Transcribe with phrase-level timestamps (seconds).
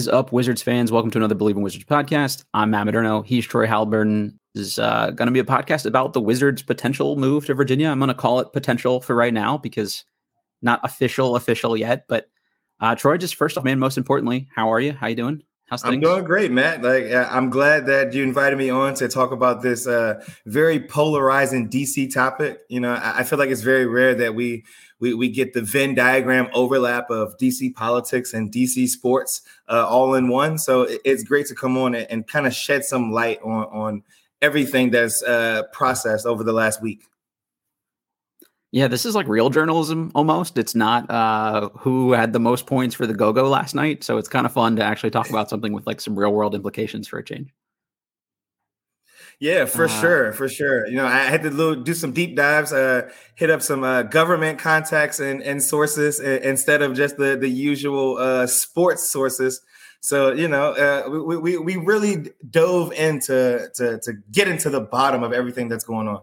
[0.00, 0.90] Is up, Wizards fans?
[0.90, 2.44] Welcome to another Believe in Wizards podcast.
[2.54, 3.22] I'm Matt Modderno.
[3.22, 4.32] He's Troy Haliburton.
[4.54, 7.90] This is uh, going to be a podcast about the Wizards' potential move to Virginia.
[7.90, 10.06] I'm going to call it potential for right now because
[10.62, 12.06] not official, official yet.
[12.08, 12.30] But
[12.80, 14.94] uh, Troy, just first off, man, most importantly, how are you?
[14.94, 15.42] How you doing?
[15.70, 15.94] How's things?
[15.94, 16.82] I'm doing great, Matt.
[16.82, 21.70] Like I'm glad that you invited me on to talk about this uh, very polarizing
[21.70, 22.58] DC topic.
[22.68, 24.64] You know, I, I feel like it's very rare that we
[24.98, 30.14] we, we get the Venn diagram overlap of DC politics and DC sports uh, all
[30.14, 30.58] in one.
[30.58, 34.02] So it's great to come on and, and kind of shed some light on on
[34.42, 37.06] everything that's uh, processed over the last week.
[38.72, 40.56] Yeah, this is like real journalism almost.
[40.56, 44.04] It's not uh, who had the most points for the go go last night.
[44.04, 46.54] So it's kind of fun to actually talk about something with like some real world
[46.54, 47.52] implications for a change.
[49.40, 50.86] Yeah, for uh, sure, for sure.
[50.86, 54.02] You know, I had to do, do some deep dives, uh, hit up some uh,
[54.02, 59.62] government contacts and, and sources instead of just the the usual uh, sports sources.
[60.00, 64.80] So you know, uh, we, we we really dove into to to get into the
[64.80, 66.20] bottom of everything that's going on.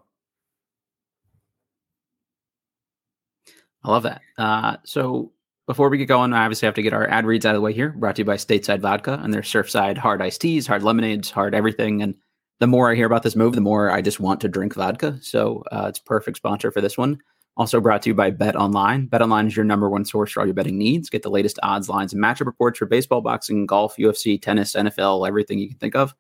[3.84, 4.22] I love that.
[4.38, 5.32] Uh, so
[5.68, 7.62] before we get going, I obviously have to get our ad reads out of the
[7.62, 7.90] way here.
[7.90, 11.54] Brought to you by Stateside Vodka and their Surfside hard iced teas, hard lemonades, hard
[11.54, 12.02] everything.
[12.02, 12.16] And
[12.60, 15.18] the more I hear about this move, the more I just want to drink vodka.
[15.22, 17.20] So uh, it's perfect sponsor for this one.
[17.58, 19.08] Also brought to you by Bet Online.
[19.08, 21.10] Bet Online is your number one source for all your betting needs.
[21.10, 25.28] Get the latest odds, lines, and matchup reports for baseball, boxing, golf, UFC, tennis, NFL,
[25.28, 26.14] everything you can think of.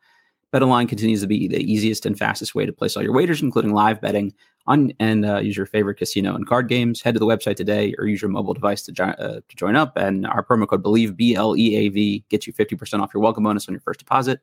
[0.53, 3.73] BetOnline continues to be the easiest and fastest way to place all your wagers, including
[3.73, 4.33] live betting
[4.65, 7.01] on and uh, use your favorite casino and card games.
[7.01, 9.75] Head to the website today or use your mobile device to, jo- uh, to join
[9.75, 9.97] up.
[9.97, 13.13] And our promo code Believe B L E A V gets you fifty percent off
[13.13, 14.39] your welcome bonus on your first deposit.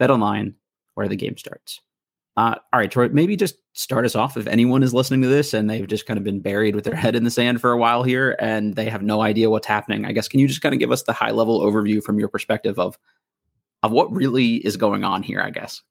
[0.00, 0.54] BetOnline,
[0.94, 1.80] where the game starts.
[2.36, 4.36] Uh, all right, Troy, maybe just start us off.
[4.36, 6.96] If anyone is listening to this and they've just kind of been buried with their
[6.96, 10.04] head in the sand for a while here and they have no idea what's happening,
[10.04, 12.26] I guess, can you just kind of give us the high level overview from your
[12.28, 12.98] perspective of
[13.84, 15.82] of what really is going on here, I guess.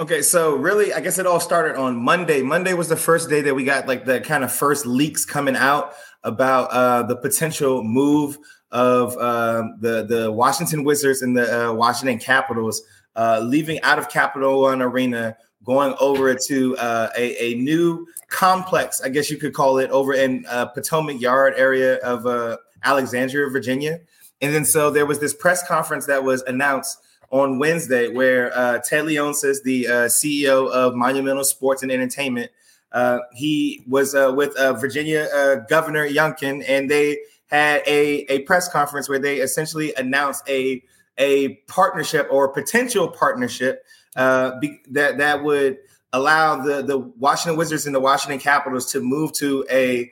[0.00, 2.42] Okay, so really, I guess it all started on Monday.
[2.42, 5.54] Monday was the first day that we got like the kind of first leaks coming
[5.54, 5.92] out
[6.24, 8.38] about uh, the potential move
[8.72, 12.82] of uh, the the Washington Wizards and the uh, Washington Capitals
[13.14, 19.00] uh, leaving out of Capital One Arena, going over to uh, a, a, new complex,
[19.00, 24.00] I guess you could call it, over in uh, Potomac Yard area of Alexandria, Virginia.
[24.40, 26.98] And then so there was this press conference that was announced
[27.32, 32.52] on Wednesday, where uh, Ted Leonsis, the uh, CEO of Monumental Sports and Entertainment,
[32.92, 38.40] uh, he was uh, with uh, Virginia uh, Governor Youngkin, and they had a, a
[38.40, 40.84] press conference where they essentially announced a
[41.18, 43.84] a partnership or potential partnership
[44.14, 45.78] be, that that would
[46.12, 50.10] allow the the Washington Wizards and the Washington Capitals to move to a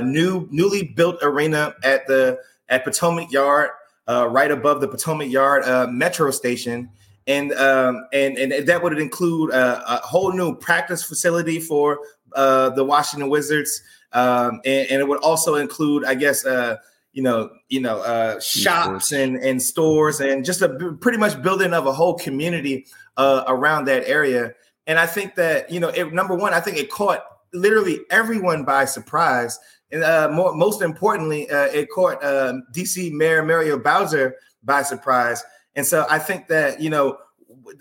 [0.00, 3.70] new newly built arena at the at Potomac Yard
[4.08, 6.90] uh, right above the Potomac Yard uh, metro station.
[7.28, 12.00] And, um, and and that would include a, a whole new practice facility for
[12.34, 13.82] uh, the Washington Wizards,
[14.12, 16.76] um, and, and, it would also include, I guess, uh,
[17.12, 20.68] you know, you know, uh, shops and and stores, and just a
[21.00, 22.86] pretty much building of a whole community
[23.16, 24.54] uh, around that area.
[24.86, 28.64] And I think that you know, it, number one, I think it caught literally everyone
[28.64, 29.58] by surprise
[29.92, 35.44] and uh, more, most importantly, uh, it caught uh, DC Mayor Muriel Bowser by surprise.
[35.76, 37.18] And so I think that, you know,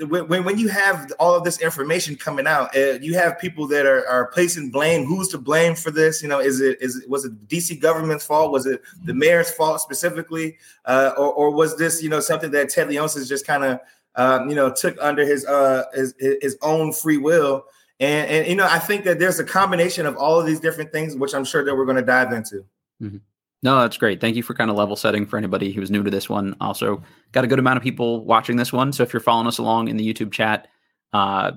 [0.08, 3.86] when, when you have all of this information coming out, uh, you have people that
[3.86, 5.06] are, are placing blame.
[5.06, 6.22] Who's to blame for this?
[6.22, 8.52] You know, is it is it, was it DC government's fault?
[8.52, 12.70] Was it the mayor's fault specifically, uh, or, or was this you know something that
[12.70, 13.80] Ted Leonsis just kind of
[14.16, 17.66] um, you know took under his uh his, his own free will?
[18.02, 20.92] And, and you know, I think that there's a combination of all of these different
[20.92, 22.66] things, which I'm sure that we're going to dive into.
[23.02, 23.18] Mm-hmm.
[23.64, 24.20] No, that's great.
[24.20, 26.56] Thank you for kind of level setting for anybody who's new to this one.
[26.60, 28.92] Also, got a good amount of people watching this one.
[28.92, 30.68] So if you're following us along in the YouTube chat,
[31.14, 31.52] uh,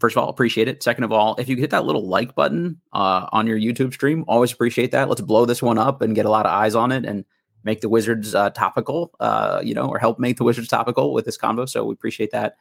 [0.00, 0.82] first of all, appreciate it.
[0.82, 4.24] Second of all, if you hit that little like button uh, on your YouTube stream,
[4.26, 5.08] always appreciate that.
[5.08, 7.24] Let's blow this one up and get a lot of eyes on it and
[7.62, 11.26] make the Wizards uh, topical, uh, you know, or help make the Wizards topical with
[11.26, 11.68] this convo.
[11.68, 12.56] So we appreciate that.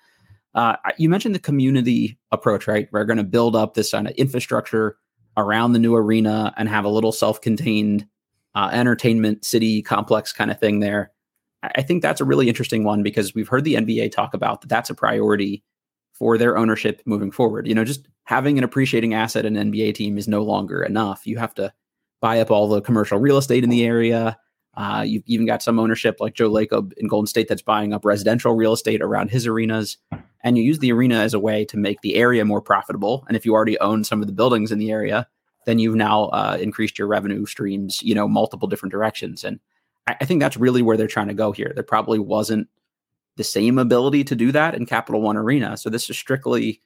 [0.56, 2.88] Uh, you mentioned the community approach, right?
[2.92, 4.98] We're going to build up this kind of infrastructure
[5.38, 8.08] around the new arena and have a little self-contained
[8.56, 11.12] uh, entertainment city complex kind of thing there.
[11.62, 14.70] I think that's a really interesting one because we've heard the NBA talk about that
[14.70, 15.64] that's a priority
[16.14, 17.68] for their ownership moving forward.
[17.68, 21.28] You know, just having an appreciating asset in an NBA team is no longer enough.
[21.28, 21.74] You have to
[22.22, 24.38] buy up all the commercial real estate in the area.
[24.78, 28.04] Uh, you've even got some ownership like Joe Lacob in Golden State that's buying up
[28.04, 29.98] residential real estate around his arenas.
[30.44, 33.26] And you use the arena as a way to make the area more profitable.
[33.28, 35.28] And if you already own some of the buildings in the area,
[35.66, 39.44] then you've now uh, increased your revenue streams, you know, multiple different directions.
[39.44, 39.60] And
[40.08, 41.72] I, I think that's really where they're trying to go here.
[41.74, 42.68] There probably wasn't
[43.38, 45.78] the same ability to do that in Capital One Arena.
[45.78, 46.82] So this is strictly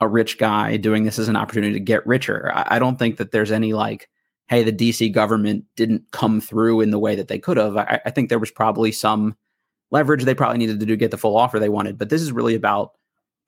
[0.00, 2.50] a rich guy doing this as an opportunity to get richer.
[2.52, 4.08] I, I don't think that there's any like,
[4.48, 7.76] hey, the DC government didn't come through in the way that they could have.
[7.76, 9.36] I, I think there was probably some
[9.90, 11.98] leverage they probably needed to do get the full offer they wanted.
[11.98, 12.92] But this is really about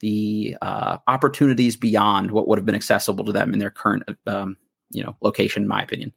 [0.01, 4.57] the uh, opportunities beyond what would have been accessible to them in their current, um,
[4.91, 5.63] you know, location.
[5.65, 6.13] In my opinion.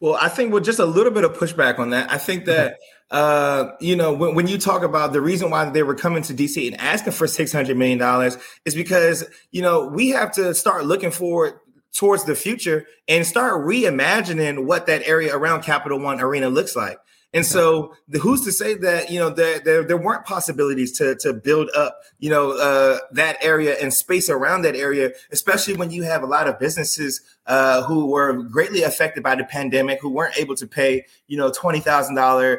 [0.00, 2.78] Well, I think with just a little bit of pushback on that, I think that
[3.10, 6.34] uh, you know when, when you talk about the reason why they were coming to
[6.34, 10.54] DC and asking for six hundred million dollars is because you know we have to
[10.54, 11.60] start looking forward
[11.96, 16.98] towards the future and start reimagining what that area around Capital One Arena looks like.
[17.34, 21.16] And so, the, who's to say that you know there, there, there weren't possibilities to
[21.16, 25.90] to build up you know uh, that area and space around that area, especially when
[25.90, 30.08] you have a lot of businesses uh, who were greatly affected by the pandemic, who
[30.08, 32.58] weren't able to pay you know twenty thousand uh,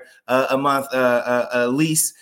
[0.49, 2.13] a month uh, uh, uh, lease.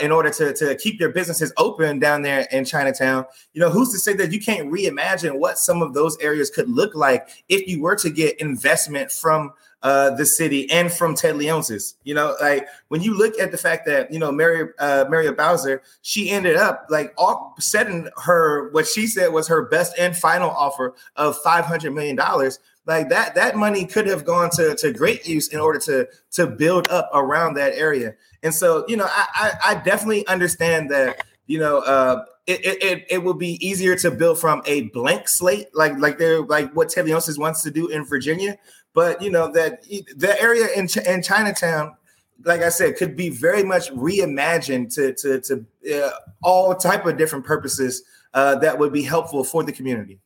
[0.00, 3.24] in order to, to keep their businesses open down there in Chinatown,
[3.54, 6.68] you know, who's to say that you can't reimagine what some of those areas could
[6.68, 9.52] look like if you were to get investment from
[9.82, 11.94] uh, the city and from Ted Leonsis.
[12.04, 15.34] You know, like when you look at the fact that you know Mary uh, Muriel
[15.34, 20.16] Bowser, she ended up like off setting her what she said was her best and
[20.16, 22.58] final offer of five hundred million dollars.
[22.84, 26.46] Like that, that money could have gone to, to great use in order to to
[26.48, 28.14] build up around that area.
[28.42, 31.26] And so, you know, I I, I definitely understand that.
[31.48, 35.66] You know, uh, it, it, it will be easier to build from a blank slate,
[35.74, 38.58] like like they're like what Ted Leonsis wants to do in Virginia.
[38.94, 41.96] But you know that the area in in Chinatown,
[42.44, 46.10] like I said, could be very much reimagined to to to uh,
[46.42, 48.02] all type of different purposes
[48.34, 50.20] uh, that would be helpful for the community.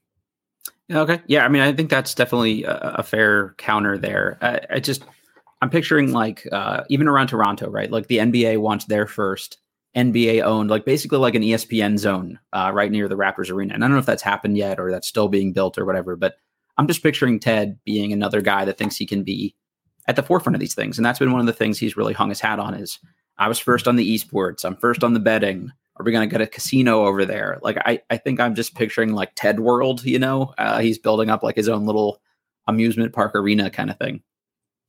[0.92, 4.38] Okay, yeah, I mean, I think that's definitely a, a fair counter there.
[4.40, 5.04] I, I, just
[5.60, 7.90] I'm picturing like uh, even around Toronto, right?
[7.90, 9.58] Like the NBA wants their first
[9.96, 13.74] NBA owned, like basically like an ESPN zone uh, right near the Raptors arena.
[13.74, 16.14] And I don't know if that's happened yet or that's still being built or whatever,
[16.14, 16.36] but
[16.78, 19.54] I'm just picturing Ted being another guy that thinks he can be
[20.06, 20.98] at the forefront of these things.
[20.98, 22.98] And that's been one of the things he's really hung his hat on is
[23.38, 24.64] I was first on the esports.
[24.64, 25.72] I'm first on the betting.
[25.96, 27.58] Are we going to get a casino over there?
[27.62, 31.30] Like, I, I think I'm just picturing like Ted World, you know, uh, he's building
[31.30, 32.20] up like his own little
[32.66, 34.22] amusement park arena kind of thing.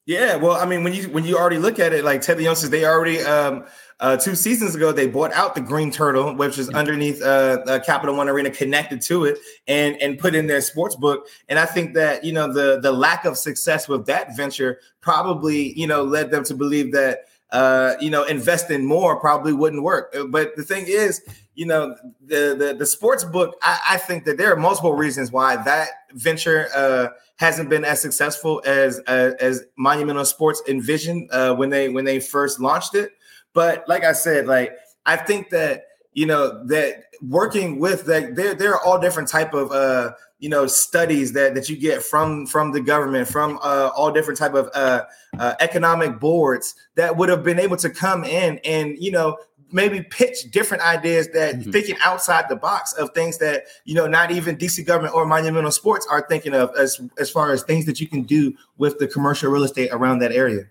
[0.06, 2.70] Yeah, well, I mean, when you when you already look at it, like Ted Leonsis,
[2.70, 3.66] they already um,
[4.00, 7.80] uh, two seasons ago they bought out the Green Turtle, which is underneath uh, uh,
[7.80, 11.28] Capital One Arena, connected to it, and and put in their sports book.
[11.50, 15.74] And I think that you know the the lack of success with that venture probably
[15.80, 17.22] you know led them to believe that
[17.52, 20.16] uh, you know investing more probably wouldn't work.
[20.16, 21.24] Uh, but the thing is,
[21.56, 23.56] you know, the the, the sports book.
[23.64, 26.68] I, I think that there are multiple reasons why that venture.
[26.76, 27.08] Uh,
[27.38, 32.20] hasn't been as successful as uh, as Monumental Sports envisioned uh, when they when they
[32.20, 33.12] first launched it.
[33.58, 38.54] But like I said, like I think that you know that working with that there
[38.54, 42.46] there are all different type of uh you know studies that that you get from
[42.46, 45.06] from the government from uh all different type of uh,
[45.40, 49.36] uh economic boards that would have been able to come in and you know
[49.72, 51.72] maybe pitch different ideas that mm-hmm.
[51.72, 55.72] thinking outside the box of things that you know not even DC government or monumental
[55.72, 59.08] sports are thinking of as as far as things that you can do with the
[59.08, 60.66] commercial real estate around that area.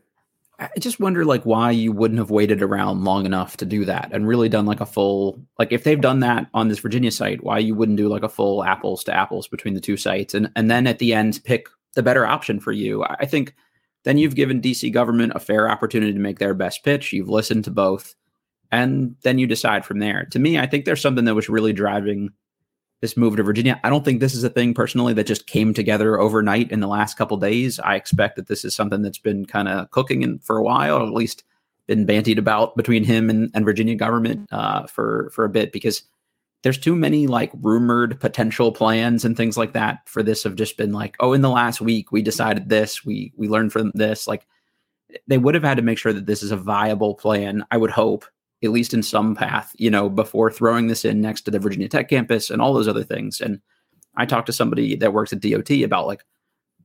[0.59, 4.09] I just wonder like why you wouldn't have waited around long enough to do that
[4.13, 7.45] and really done like a full like if they've done that on this Virginia site,
[7.45, 10.51] why you wouldn't do like a full apples to apples between the two sites and
[10.57, 13.05] and then at the end pick the better option for you.
[13.05, 13.55] I think
[14.05, 17.13] then you've given DC government a fair opportunity to make their best pitch.
[17.13, 18.15] You've listened to both
[18.73, 20.27] and then you decide from there.
[20.31, 22.31] To me, I think there's something that was really driving
[23.01, 23.81] this move to Virginia.
[23.85, 26.87] I don't think this is a thing personally that just came together overnight in the
[26.87, 27.79] last couple days.
[27.81, 30.99] I expect that this is something that's been kind of cooking in, for a while,
[30.99, 31.45] or at least
[31.87, 36.03] been bantied about between him and, and Virginia government uh, for for a bit because
[36.63, 40.77] there's too many like rumored potential plans and things like that for this have just
[40.77, 44.27] been like, oh, in the last week we decided this, we we learned from this.
[44.27, 44.47] Like
[45.29, 47.65] they would have had to make sure that this is a viable plan.
[47.71, 48.25] I would hope
[48.67, 51.89] at least in some path, you know, before throwing this in next to the Virginia
[51.89, 53.41] Tech campus and all those other things.
[53.41, 53.61] And
[54.17, 56.25] I talked to somebody that works at DOT about like,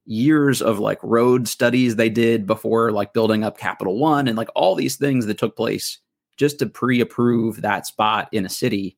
[0.05, 4.50] years of like road studies they did before like building up Capital One and like
[4.55, 6.00] all these things that took place
[6.38, 8.97] just to pre-approve that spot in a city.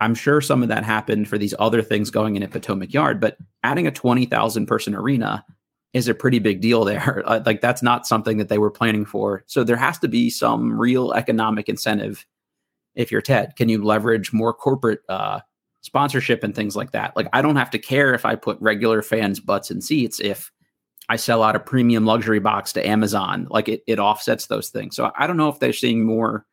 [0.00, 3.20] I'm sure some of that happened for these other things going in at Potomac Yard,
[3.20, 5.44] but adding a 20,000 person arena
[5.92, 7.22] is a pretty big deal there.
[7.46, 9.44] like that's not something that they were planning for.
[9.46, 12.26] So there has to be some real economic incentive
[12.94, 13.56] if you're Ted.
[13.56, 15.40] Can you leverage more corporate uh,
[15.80, 17.16] sponsorship and things like that?
[17.16, 20.52] Like I don't have to care if I put regular fans' butts in seats if
[21.08, 23.46] I sell out a premium luxury box to Amazon.
[23.50, 24.94] Like it, it offsets those things.
[24.94, 26.44] So I don't know if they're seeing more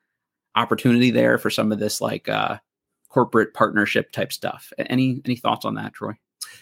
[0.56, 2.58] opportunity there for some of this like uh,
[3.10, 4.72] corporate partnership type stuff.
[4.78, 6.14] Any any thoughts on that, Troy?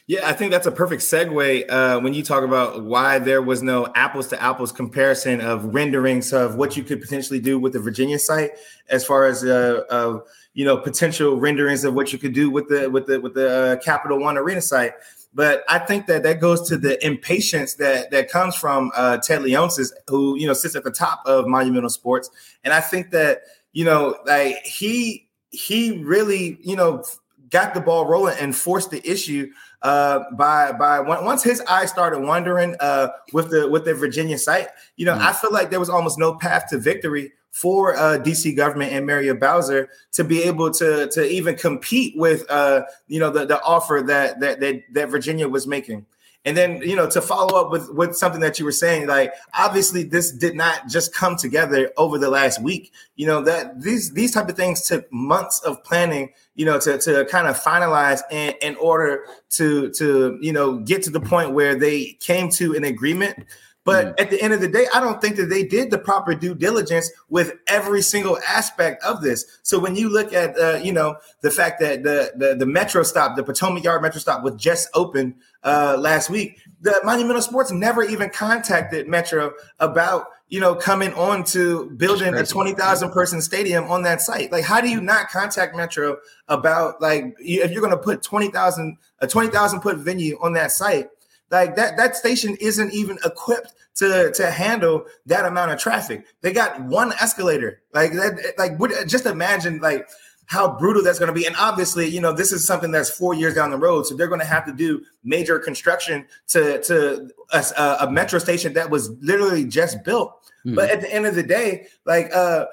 [0.05, 3.63] Yeah, I think that's a perfect segue uh, when you talk about why there was
[3.63, 7.79] no apples to apples comparison of renderings of what you could potentially do with the
[7.79, 8.51] Virginia site,
[8.89, 10.19] as far as uh,
[10.53, 13.49] you know potential renderings of what you could do with the with the with the
[13.49, 14.91] uh, Capital One Arena site.
[15.33, 19.39] But I think that that goes to the impatience that that comes from uh, Ted
[19.39, 22.29] Leonsis, who you know sits at the top of Monumental Sports,
[22.65, 27.05] and I think that you know like he he really you know
[27.53, 29.47] got the ball rolling and forced the issue
[29.83, 34.69] uh, by by once his eyes started wandering uh, with the with the Virginia site.
[34.95, 35.21] You know, mm.
[35.21, 39.05] I feel like there was almost no path to victory for uh, DC government and
[39.05, 43.61] Muriel Bowser to be able to to even compete with uh, you know the, the
[43.61, 46.05] offer that, that that that Virginia was making.
[46.45, 49.33] And then, you know, to follow up with with something that you were saying, like
[49.57, 52.91] obviously this did not just come together over the last week.
[53.15, 56.33] You know that these these type of things took months of planning.
[56.55, 61.01] You know, to to kind of finalize in, in order to to you know get
[61.03, 63.45] to the point where they came to an agreement.
[63.85, 64.21] But mm.
[64.21, 66.55] at the end of the day, I don't think that they did the proper due
[66.55, 69.45] diligence with every single aspect of this.
[69.63, 73.03] So when you look at, uh, you know, the fact that the, the, the metro
[73.03, 77.71] stop, the Potomac Yard metro stop, was just open uh, last week, the Monumental Sports
[77.71, 83.41] never even contacted Metro about you know coming on to building a twenty thousand person
[83.41, 84.51] stadium on that site.
[84.51, 86.17] Like, how do you not contact Metro
[86.49, 90.53] about like if you're going to put twenty thousand a twenty thousand put venue on
[90.53, 91.09] that site?
[91.53, 96.25] Like that that station isn't even equipped to to handle that amount of traffic.
[96.41, 97.83] They got one escalator.
[97.93, 100.09] Like that like would just imagine like
[100.47, 101.45] how brutal that's going to be.
[101.45, 104.27] And obviously, you know, this is something that's four years down the road, so they're
[104.27, 109.11] going to have to do major construction to to a, a metro station that was
[109.21, 110.33] literally just built.
[110.65, 110.75] Mm-hmm.
[110.75, 112.65] But at the end of the day, like uh,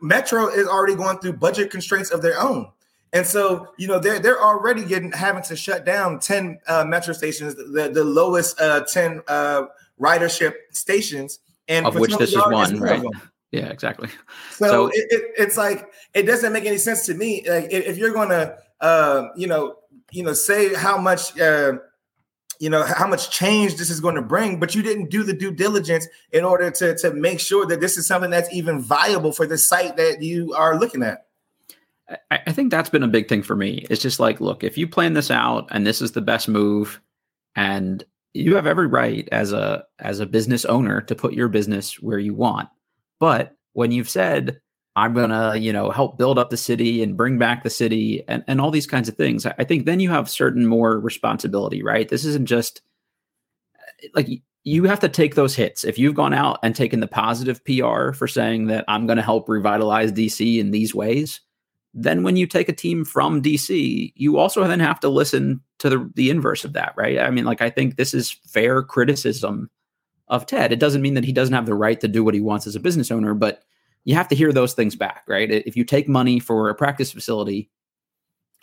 [0.00, 2.72] Metro is already going through budget constraints of their own.
[3.12, 7.14] And so, you know, they're they're already getting having to shut down 10 uh, metro
[7.14, 9.62] stations, the, the lowest uh, 10 uh,
[10.00, 11.38] ridership stations.
[11.68, 13.02] And of which this is one, right?
[13.52, 14.08] Yeah, exactly.
[14.50, 17.44] So, so it, it, it's like it doesn't make any sense to me.
[17.48, 19.76] Like if you're going to, uh, you know,
[20.10, 21.74] you know, say how much, uh,
[22.58, 25.32] you know, how much change this is going to bring, but you didn't do the
[25.32, 29.32] due diligence in order to to make sure that this is something that's even viable
[29.32, 31.25] for the site that you are looking at.
[32.30, 33.84] I, think that's been a big thing for me.
[33.90, 37.00] It's just like, look, if you plan this out and this is the best move,
[37.56, 42.00] and you have every right as a as a business owner to put your business
[42.00, 42.68] where you want.
[43.18, 44.60] But when you've said,
[44.94, 48.44] I'm gonna, you know, help build up the city and bring back the city and,
[48.46, 52.08] and all these kinds of things, I think then you have certain more responsibility, right?
[52.08, 52.82] This isn't just
[54.02, 54.28] eh, like
[54.64, 55.84] you have to take those hits.
[55.84, 59.22] If you've gone out and taken the positive PR for saying that I'm going to
[59.22, 61.40] help revitalize DC in these ways,
[61.98, 65.88] then when you take a team from DC, you also then have to listen to
[65.88, 67.18] the, the inverse of that, right?
[67.18, 69.70] I mean, like, I think this is fair criticism
[70.28, 70.72] of Ted.
[70.72, 72.76] It doesn't mean that he doesn't have the right to do what he wants as
[72.76, 73.62] a business owner, but
[74.04, 75.50] you have to hear those things back, right?
[75.50, 77.70] If you take money for a practice facility,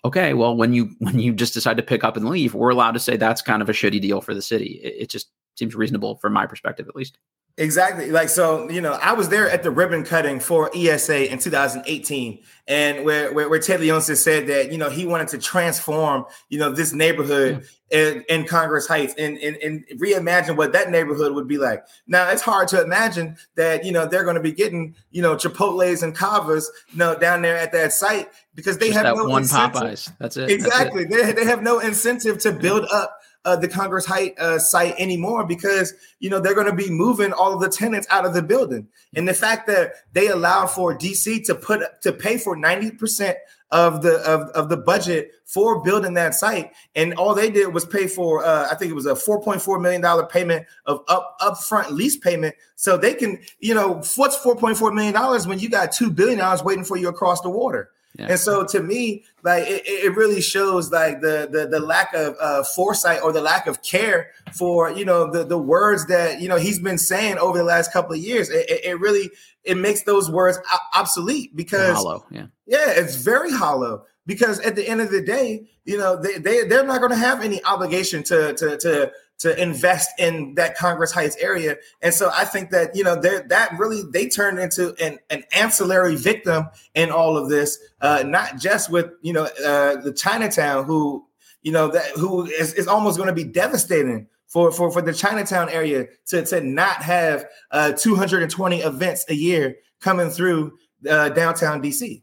[0.06, 2.92] okay, well, when you when you just decide to pick up and leave, we're allowed
[2.92, 4.80] to say that's kind of a shitty deal for the city.
[4.84, 7.18] It, it just seems reasonable from my perspective, at least.
[7.56, 8.10] Exactly.
[8.10, 12.40] Like so, you know, I was there at the ribbon cutting for ESA in 2018,
[12.68, 16.58] and where where, where Ted Leonsis said that you know he wanted to transform you
[16.58, 21.48] know this neighborhood in, in, Congress Heights and, and and reimagine what that neighborhood would
[21.48, 21.86] be like.
[22.08, 25.36] Now it's hard to imagine that you know they're going to be getting you know
[25.36, 29.26] Chipotle's and Cavas you know down there at that site because they Just have no
[29.26, 29.80] one incentive.
[29.80, 30.12] Popeyes.
[30.18, 30.50] That's it.
[30.50, 31.06] Exactly.
[31.06, 31.36] That's it.
[31.36, 35.46] They they have no incentive to build up uh, the Congress Height uh, site anymore
[35.46, 38.42] because you know they're going to be moving all of the tenants out of the
[38.42, 38.88] building.
[39.16, 43.38] And the fact that they allowed for DC to put to pay for ninety percent
[43.72, 47.86] of the of, of the budget for building that site, and all they did was
[47.86, 51.02] pay for uh, I think it was a four point four million dollar payment of
[51.08, 55.48] up upfront lease payment, so they can you know what's four point four million dollars
[55.48, 57.90] when you got two billion dollars waiting for you across the water.
[58.16, 58.28] Yeah.
[58.30, 62.36] And so to me, like it, it really shows like the the, the lack of
[62.40, 66.48] uh, foresight or the lack of care for you know the the words that you
[66.48, 68.50] know he's been saying over the last couple of years.
[68.50, 69.32] It, it, it really
[69.64, 70.60] it makes those words
[70.96, 72.26] obsolete because hollow.
[72.30, 76.38] Yeah, yeah, it's very hollow because at the end of the day, you know, they,
[76.38, 79.12] they they're not going to have any obligation to to to
[79.44, 81.76] to invest in that Congress Heights area.
[82.02, 86.16] And so I think that, you know, that really, they turned into an, an ancillary
[86.16, 91.26] victim in all of this, uh, not just with, you know, uh, the Chinatown who,
[91.62, 95.14] you know, that who is, is almost going to be devastating for, for, for the
[95.14, 100.78] Chinatown area to, to not have uh, 220 events a year coming through
[101.10, 102.23] uh, downtown DC.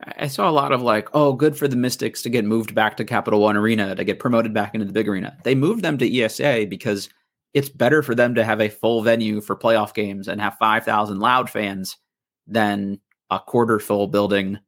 [0.00, 2.96] I saw a lot of like, oh, good for the Mystics to get moved back
[2.98, 5.36] to Capital One Arena to get promoted back into the big arena.
[5.42, 7.08] They moved them to ESA because
[7.54, 11.18] it's better for them to have a full venue for playoff games and have 5,000
[11.18, 11.96] loud fans
[12.46, 13.00] than
[13.30, 14.58] a quarter full building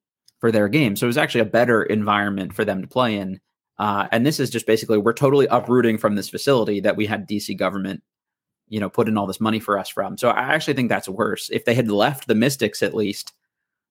[0.41, 0.97] for their game.
[0.97, 3.41] So it was actually a better environment for them to play in.
[3.79, 7.29] Uh, and this is just basically we're totally uprooting from this facility that we had
[7.29, 8.03] DC government,
[8.69, 10.17] you know, put in all this money for us from.
[10.17, 11.51] So I actually think that's worse.
[11.51, 13.33] If they had left the Mystics at least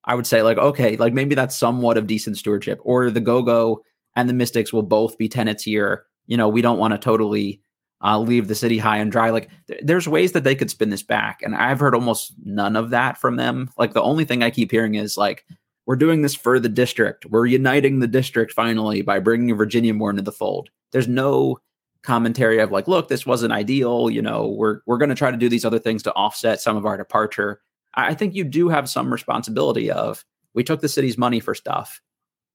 [0.08, 2.80] I would say like, okay, like maybe that's somewhat of decent stewardship.
[2.82, 3.84] Or the Go Go
[4.16, 6.06] and the Mystics will both be tenants here.
[6.26, 7.60] You know, we don't want to totally
[8.02, 9.30] uh, leave the city high and dry.
[9.30, 12.76] Like, th- there's ways that they could spin this back, and I've heard almost none
[12.76, 13.70] of that from them.
[13.76, 15.44] Like, the only thing I keep hearing is like,
[15.86, 17.26] we're doing this for the district.
[17.26, 20.68] We're uniting the district finally by bringing Virginia more into the fold.
[20.92, 21.60] There's no
[22.02, 24.10] commentary of like, look, this wasn't ideal.
[24.10, 26.76] You know, we're we're going to try to do these other things to offset some
[26.76, 27.60] of our departure.
[27.98, 30.24] I think you do have some responsibility of
[30.54, 32.00] we took the city's money for stuff.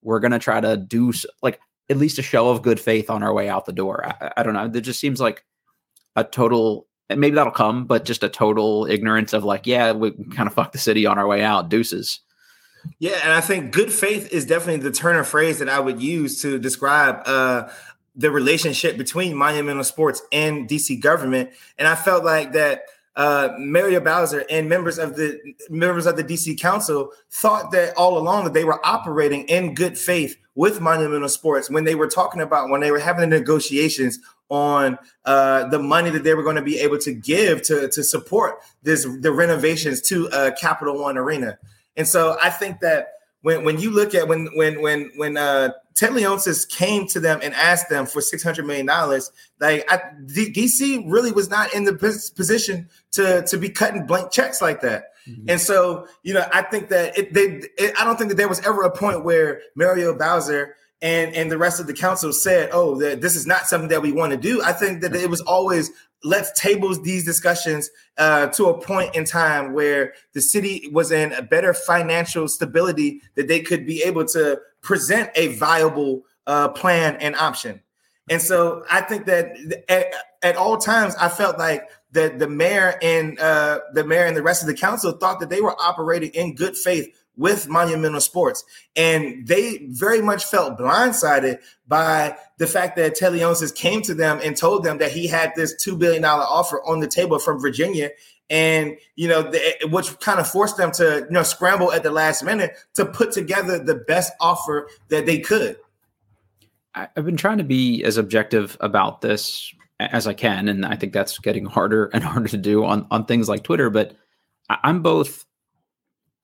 [0.02, 1.60] We're going to try to do like
[1.90, 4.06] at least a show of good faith on our way out the door.
[4.06, 4.72] I, I don't know.
[4.74, 5.44] It just seems like
[6.16, 10.48] a total, maybe that'll come, but just a total ignorance of like, yeah, we kind
[10.48, 11.70] of fucked the city on our way out.
[11.70, 12.22] Deuces.
[13.00, 16.02] Yeah, and I think good faith is definitely the turn of phrase that I would
[16.02, 17.70] use to describe uh,
[18.16, 21.52] the relationship between monumental sports and DC government.
[21.78, 22.84] And I felt like that
[23.16, 28.18] uh, Mario Bowser and members of the members of the DC Council thought that all
[28.18, 32.42] along that they were operating in good faith with Monumental Sports when they were talking
[32.42, 36.56] about when they were having the negotiations on uh, the money that they were going
[36.56, 41.18] to be able to give to to support this the renovations to uh, Capital One
[41.18, 41.58] Arena.
[41.96, 43.10] And so I think that
[43.44, 47.40] when when you look at when when when when uh Ted Leonsis came to them
[47.44, 51.74] and asked them for six hundred million dollars, like I, D- DC really was not
[51.74, 55.04] in the position to to be cutting blank checks like that.
[55.28, 55.50] Mm-hmm.
[55.50, 58.50] And so, you know, I think that it, they, it, I don't think that there
[58.50, 62.70] was ever a point where Mario Bowser and and the rest of the council said,
[62.72, 65.30] "Oh, that this is not something that we want to do." I think that it
[65.30, 65.92] was always
[66.24, 71.34] let's table these discussions uh, to a point in time where the city was in
[71.34, 77.16] a better financial stability that they could be able to present a viable uh, plan
[77.18, 77.82] and option.
[78.30, 79.56] And so I think that
[79.90, 84.38] at, at all times I felt like that the mayor and uh, the mayor and
[84.38, 88.22] the rest of the council thought that they were operating in good faith with Monumental
[88.22, 88.64] Sports.
[88.96, 94.40] And they very much felt blindsided by the fact that Ted Leonsis came to them
[94.44, 98.12] and told them that he had this $2 billion offer on the table from Virginia.
[98.50, 102.12] And, you know, the, which kind of forced them to, you know, scramble at the
[102.12, 105.78] last minute to put together the best offer that they could.
[106.94, 110.68] I've been trying to be as objective about this as I can.
[110.68, 113.90] And I think that's getting harder and harder to do on, on things like Twitter.
[113.90, 114.16] But
[114.70, 115.46] I'm both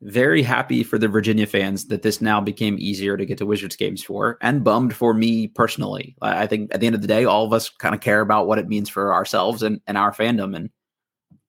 [0.01, 3.75] very happy for the Virginia fans that this now became easier to get to Wizards
[3.75, 6.15] games for, and bummed for me personally.
[6.21, 8.47] I think at the end of the day, all of us kind of care about
[8.47, 10.55] what it means for ourselves and, and our fandom.
[10.55, 10.69] And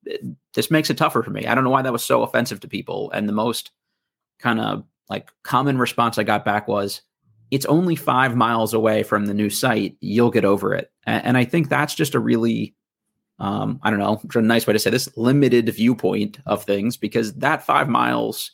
[0.05, 0.21] it,
[0.53, 1.47] this makes it tougher for me.
[1.47, 3.09] I don't know why that was so offensive to people.
[3.11, 3.71] And the most
[4.39, 7.01] kind of like common response I got back was,
[7.51, 9.97] it's only five miles away from the new site.
[9.99, 10.89] You'll get over it.
[11.05, 12.75] And, and I think that's just a really
[13.41, 17.33] um, I don't know, a nice way to say this, limited viewpoint of things because
[17.33, 18.51] that five miles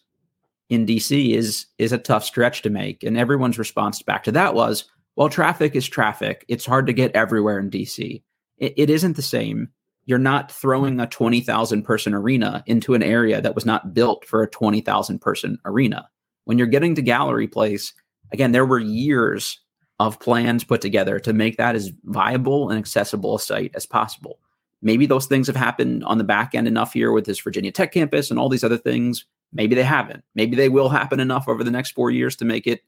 [0.70, 3.04] in DC is is a tough stretch to make.
[3.04, 4.86] And everyone's response back to that was,
[5.18, 6.46] well, traffic is traffic.
[6.48, 8.24] It's hard to get everywhere in DC.
[8.60, 9.68] it, it isn't the same.
[10.06, 14.42] You're not throwing a 20,000 person arena into an area that was not built for
[14.42, 16.08] a 20,000 person arena.
[16.46, 17.92] When you're getting to Gallery Place,
[18.32, 19.60] again, there were years
[20.00, 24.40] of plans put together to make that as viable and accessible a site as possible.
[24.82, 27.92] Maybe those things have happened on the back end enough here with this Virginia Tech
[27.92, 29.26] campus and all these other things.
[29.54, 30.24] Maybe they haven't.
[30.36, 32.82] Maybe they will happen enough over the next four years to make it,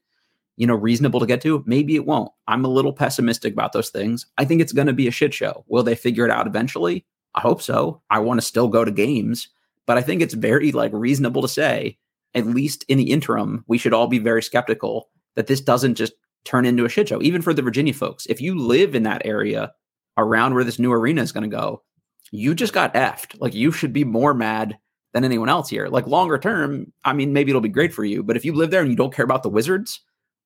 [0.56, 1.64] you know, reasonable to get to.
[1.66, 2.30] Maybe it won't.
[2.46, 4.26] I'm a little pessimistic about those things.
[4.38, 5.64] I think it's going to be a shit show.
[5.68, 7.04] Will they figure it out eventually?
[7.34, 8.02] I hope so.
[8.10, 9.48] I want to still go to games,
[9.86, 11.98] but I think it's very like reasonable to say
[12.34, 16.12] at least in the interim, we should all be very skeptical that this doesn't just
[16.44, 18.26] turn into a shit show, even for the Virginia folks.
[18.26, 19.72] If you live in that area
[20.20, 21.82] around where this new arena is going to go,
[22.30, 23.40] you just got effed.
[23.40, 24.78] Like you should be more mad
[25.12, 25.88] than anyone else here.
[25.88, 28.70] Like longer term, I mean, maybe it'll be great for you, but if you live
[28.70, 30.00] there and you don't care about the Wizards,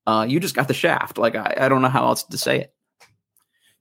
[0.06, 1.18] uh, you just got the shaft.
[1.18, 2.74] Like I, I don't know how else to say it.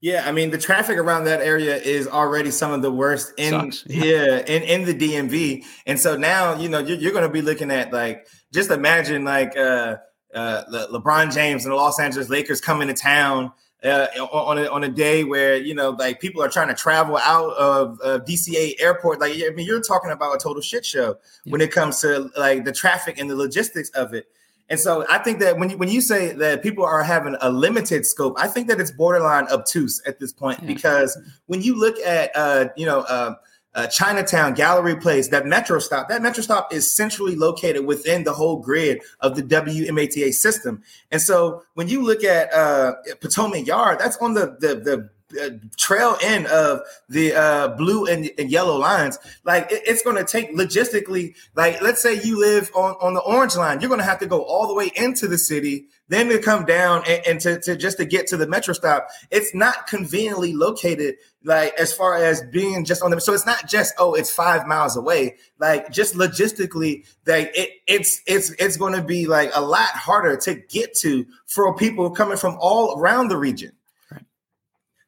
[0.01, 3.71] Yeah, I mean the traffic around that area is already some of the worst in
[3.85, 4.03] yeah.
[4.03, 7.41] yeah, in in the DMV, and so now you know you're, you're going to be
[7.41, 9.95] looking at like just imagine like uh,
[10.35, 13.53] uh, Le- LeBron James and the Los Angeles Lakers coming to town
[13.83, 17.17] uh, on a, on a day where you know like people are trying to travel
[17.17, 19.19] out of uh, DCA airport.
[19.19, 21.51] Like I mean, you're talking about a total shit show yeah.
[21.51, 24.27] when it comes to like the traffic and the logistics of it.
[24.69, 27.49] And so I think that when you, when you say that people are having a
[27.49, 30.67] limited scope, I think that it's borderline obtuse at this point yeah.
[30.67, 31.17] because
[31.47, 33.35] when you look at uh, you know uh,
[33.75, 38.33] uh, Chinatown, Gallery Place, that metro stop, that metro stop is centrally located within the
[38.33, 40.83] whole grid of the WMATA system.
[41.11, 45.09] And so when you look at uh, Potomac Yard, that's on the the, the
[45.41, 50.15] uh, trail end of the uh, blue and, and, yellow lines, like it, it's going
[50.15, 53.99] to take logistically, like let's say you live on, on the orange line, you're going
[53.99, 57.27] to have to go all the way into the city, then to come down and,
[57.27, 59.07] and to, to just to get to the metro stop.
[59.31, 63.19] It's not conveniently located, like as far as being just on the.
[63.19, 65.37] So it's not just oh, it's five miles away.
[65.59, 70.37] Like just logistically, like it, it's it's it's going to be like a lot harder
[70.37, 73.71] to get to for people coming from all around the region.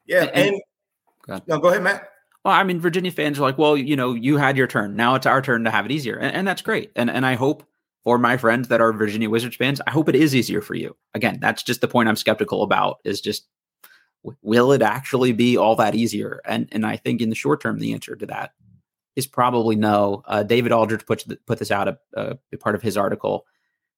[0.06, 0.62] Yeah, and, and
[1.22, 2.08] go no, go ahead, Matt.
[2.44, 4.94] Well, I mean, Virginia fans are like, well, you know, you had your turn.
[4.94, 6.92] Now it's our turn to have it easier, and, and that's great.
[6.94, 7.64] And and I hope
[8.04, 10.96] for my friends that are Virginia Wizards fans, I hope it is easier for you.
[11.14, 12.98] Again, that's just the point I'm skeptical about.
[13.04, 13.48] Is just
[14.42, 16.40] will it actually be all that easier?
[16.44, 18.52] And and I think in the short term, the answer to that
[19.16, 20.22] is probably no.
[20.26, 23.44] Uh, David Aldridge put put this out a, a part of his article.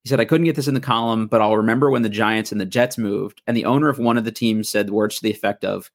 [0.04, 2.52] He said, I couldn't get this in the column, but I'll remember when the Giants
[2.52, 5.22] and the Jets moved, and the owner of one of the teams said words to
[5.22, 5.90] the effect of,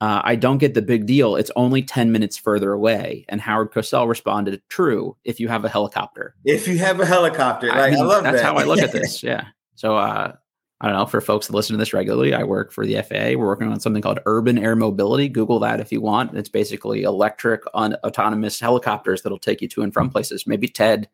[0.00, 1.36] uh, I don't get the big deal.
[1.36, 3.24] It's only 10 minutes further away.
[3.28, 6.34] And Howard Cosell responded, True, if you have a helicopter.
[6.44, 7.68] If you have a helicopter.
[7.68, 8.44] Like, I, mean, I love that's that.
[8.44, 9.22] how I look at this.
[9.22, 9.44] Yeah.
[9.76, 10.32] So, uh,
[10.80, 11.06] I don't know.
[11.06, 13.38] For folks that listen to this regularly, I work for the FAA.
[13.38, 15.28] We're working on something called urban air mobility.
[15.28, 16.36] Google that if you want.
[16.36, 20.44] It's basically electric, un- autonomous helicopters that'll take you to and from places.
[20.44, 21.08] Maybe Ted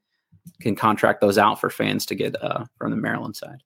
[0.61, 3.63] can contract those out for fans to get uh, from the Maryland side.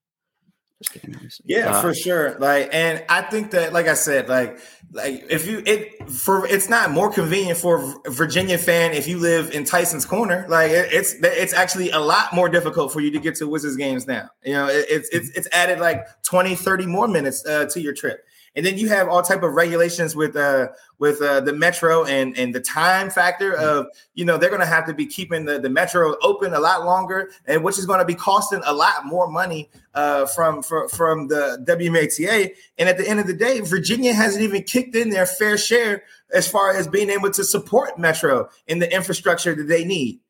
[1.45, 2.37] Yeah, uh, for sure.
[2.41, 4.59] Like, and I think that, like I said, like,
[4.91, 9.19] like if you it for it's not more convenient for a Virginia fan if you
[9.19, 10.45] live in Tyson's Corner.
[10.49, 13.77] Like, it, it's it's actually a lot more difficult for you to get to Wizards
[13.77, 14.29] games now.
[14.43, 17.95] You know, it, it's it's it's added like 20, 30 more minutes uh, to your
[17.95, 22.05] trip and then you have all type of regulations with uh with uh, the metro
[22.05, 23.65] and and the time factor mm-hmm.
[23.65, 26.61] of you know they're going to have to be keeping the, the metro open a
[26.61, 30.63] lot longer and which is going to be costing a lot more money uh, from,
[30.63, 34.95] from from the WMATA and at the end of the day Virginia hasn't even kicked
[34.95, 39.55] in their fair share as far as being able to support metro in the infrastructure
[39.55, 40.21] that they need.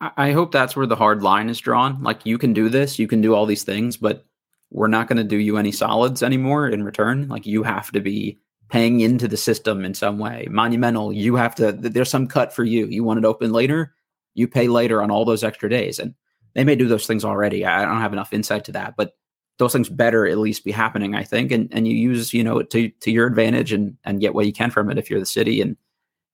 [0.00, 2.02] I hope that's where the hard line is drawn.
[2.02, 4.24] Like you can do this you can do all these things but
[4.70, 7.28] we're not going to do you any solids anymore in return.
[7.28, 8.38] Like you have to be
[8.70, 10.48] paying into the system in some way.
[10.50, 12.86] Monumental, you have to, there's some cut for you.
[12.86, 13.94] You want it open later,
[14.34, 15.98] you pay later on all those extra days.
[15.98, 16.14] And
[16.54, 17.64] they may do those things already.
[17.64, 19.12] I don't have enough insight to that, but
[19.58, 21.52] those things better at least be happening, I think.
[21.52, 24.52] And and you use, you know, to to your advantage and and get what you
[24.52, 25.76] can from it if you're the city and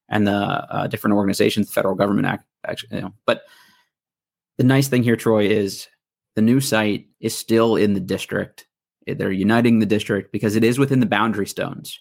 [0.08, 3.14] and the uh, different organizations, the federal government act, actually, you know.
[3.26, 3.42] But
[4.58, 5.86] the nice thing here, Troy, is
[6.36, 8.66] the new site is still in the district.
[9.06, 12.00] They're uniting the district because it is within the boundary stones.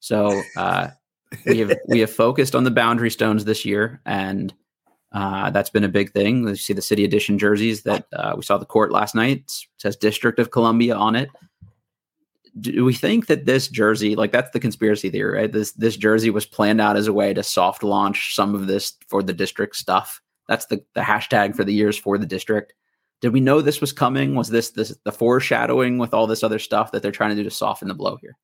[0.00, 0.88] So uh,
[1.46, 4.52] we have we have focused on the boundary stones this year, and
[5.12, 6.46] uh, that's been a big thing.
[6.46, 9.38] You see the city edition jerseys that uh, we saw the court last night.
[9.38, 11.30] It says District of Columbia on it.
[12.58, 15.52] Do we think that this jersey, like that's the conspiracy theory, right?
[15.52, 18.94] This this jersey was planned out as a way to soft launch some of this
[19.08, 20.20] for the district stuff.
[20.48, 22.74] That's the the hashtag for the years for the district.
[23.20, 24.34] Did we know this was coming?
[24.34, 27.44] Was this, this the foreshadowing with all this other stuff that they're trying to do
[27.44, 28.36] to soften the blow here?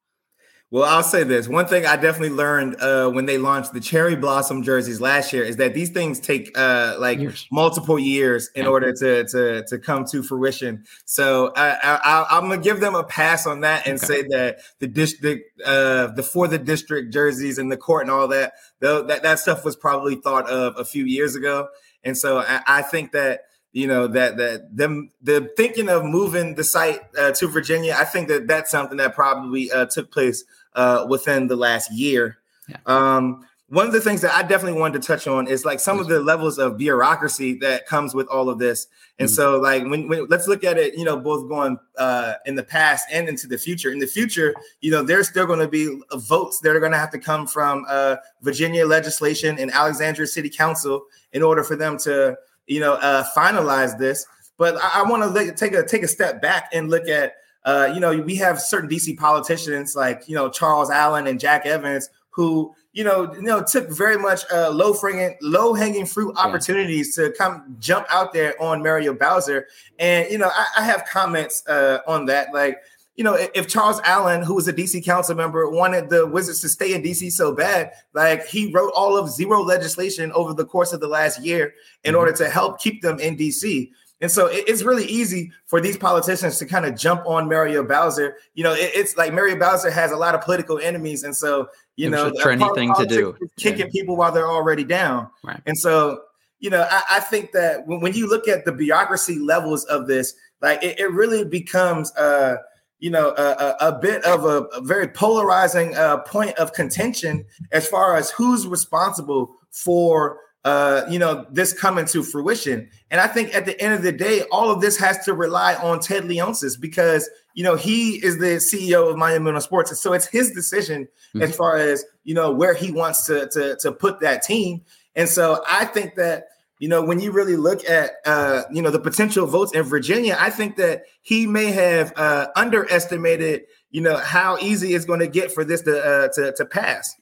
[0.69, 1.47] Well, I'll say this.
[1.47, 5.45] One thing I definitely learned uh, when they launched the cherry blossom jerseys last year
[5.45, 7.47] is that these things take uh, like years.
[7.53, 8.69] multiple years in yeah.
[8.69, 10.85] order to, to to come to fruition.
[11.05, 14.07] So I, am gonna give them a pass on that and okay.
[14.07, 18.27] say that the district, uh, the for the district jerseys and the court and all
[18.29, 21.69] that, that that stuff was probably thought of a few years ago.
[22.03, 23.43] And so I, I think that
[23.77, 27.95] you know that that them the thinking of moving the site uh, to Virginia.
[27.95, 32.39] I think that that's something that probably uh, took place uh, within the last year.
[32.69, 32.79] Yeah.
[32.87, 35.99] Um, one of the things that I definitely wanted to touch on is like some
[35.99, 38.87] of the levels of bureaucracy that comes with all of this.
[39.19, 39.35] And mm-hmm.
[39.35, 42.63] so, like, when, when, let's look at it, you know, both going uh, in the
[42.63, 43.91] past and into the future.
[43.91, 46.99] In the future, you know, there's still going to be votes that are going to
[46.99, 51.99] have to come from uh, Virginia legislation and Alexandria City Council in order for them
[51.99, 52.37] to,
[52.67, 54.27] you know, uh, finalize this.
[54.59, 57.91] But I, I want to take a take a step back and look at, uh,
[57.93, 62.11] you know, we have certain DC politicians like, you know, Charles Allen and Jack Evans
[62.31, 67.15] who you know, you know, took very much uh, low hanging, low hanging fruit opportunities
[67.15, 69.67] to come jump out there on Mario Bowser.
[69.99, 72.55] And you know, I, I have comments uh, on that.
[72.55, 72.79] Like,
[73.17, 76.69] you know, if Charles Allen, who was a DC council member, wanted the Wizards to
[76.69, 80.93] stay in DC so bad, like he wrote all of zero legislation over the course
[80.93, 81.75] of the last year
[82.05, 82.19] in mm-hmm.
[82.19, 83.91] order to help keep them in DC.
[84.21, 88.37] And so it's really easy for these politicians to kind of jump on Mario Bowser.
[88.55, 92.11] You know, it's like Mario Bowser has a lot of political enemies, and so you
[92.11, 93.93] know, a trendy thing to do, kicking yeah.
[93.93, 95.29] people while they're already down.
[95.43, 95.61] Right.
[95.67, 96.23] And so,
[96.61, 100.07] you know, I, I think that when, when, you look at the bureaucracy levels of
[100.07, 102.57] this, like it, it really becomes, uh,
[102.99, 107.45] you know, a, a, a bit of a, a very polarizing uh, point of contention
[107.73, 112.91] as far as who's responsible for uh, you know, this coming to fruition.
[113.13, 115.77] And I think at the end of the day, all of this has to rely
[115.77, 119.93] on Ted Leonsis because, you know, he is the CEO of Monumental Sports.
[119.93, 121.43] And so it's his decision mm-hmm.
[121.43, 124.83] as far as, you know, where he wants to, to, to put that team.
[125.15, 128.91] And so I think that, you know, when you really look at, uh, you know,
[128.91, 134.19] the potential votes in Virginia, I think that he may have uh, underestimated, you know,
[134.19, 137.15] how easy it's going to get for this to, uh, to, to pass.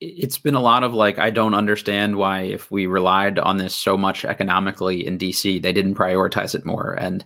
[0.00, 3.76] It's been a lot of like i don't understand why if we relied on this
[3.76, 7.22] so much economically in dc they didn't prioritize it more and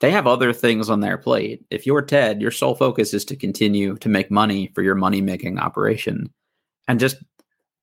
[0.00, 1.64] they have other things on their plate.
[1.70, 5.20] If you're ted your sole focus is to continue to make money for your money
[5.22, 6.32] making operation
[6.86, 7.16] and just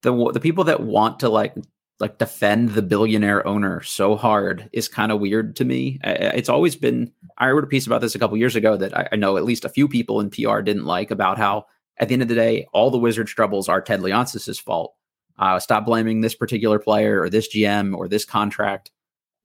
[0.03, 1.55] the the people that want to like
[2.01, 6.75] like defend the billionaire owner so hard is kind of weird to me it's always
[6.75, 9.37] been i wrote a piece about this a couple years ago that I, I know
[9.37, 11.65] at least a few people in pr didn't like about how
[12.01, 14.95] at the end of the day, all the Wizards' troubles are Ted Leonsis' fault.
[15.37, 18.91] Uh, stop blaming this particular player or this GM or this contract.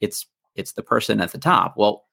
[0.00, 1.74] It's it's the person at the top.
[1.76, 2.06] Well,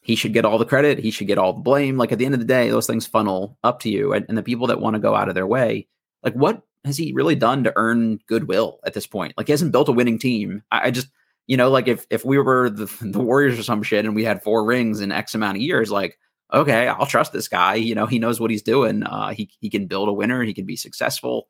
[0.00, 0.98] he should get all the credit.
[0.98, 1.98] He should get all the blame.
[1.98, 4.12] Like at the end of the day, those things funnel up to you.
[4.12, 5.88] And, and the people that want to go out of their way,
[6.22, 9.34] like what has he really done to earn goodwill at this point?
[9.36, 10.62] Like he hasn't built a winning team.
[10.70, 11.08] I, I just,
[11.46, 14.24] you know, like if if we were the, the Warriors or some shit and we
[14.24, 16.18] had four rings in X amount of years, like
[16.52, 17.76] okay, I'll trust this guy.
[17.76, 19.02] You know, he knows what he's doing.
[19.04, 20.42] Uh, he he can build a winner.
[20.42, 21.48] He can be successful.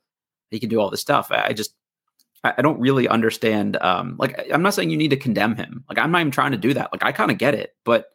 [0.50, 1.30] He can do all this stuff.
[1.30, 1.74] I just
[2.44, 3.76] I, I don't really understand.
[3.80, 5.84] Um, like I'm not saying you need to condemn him.
[5.88, 6.92] Like I'm not even trying to do that.
[6.92, 8.06] Like I kind of get it, but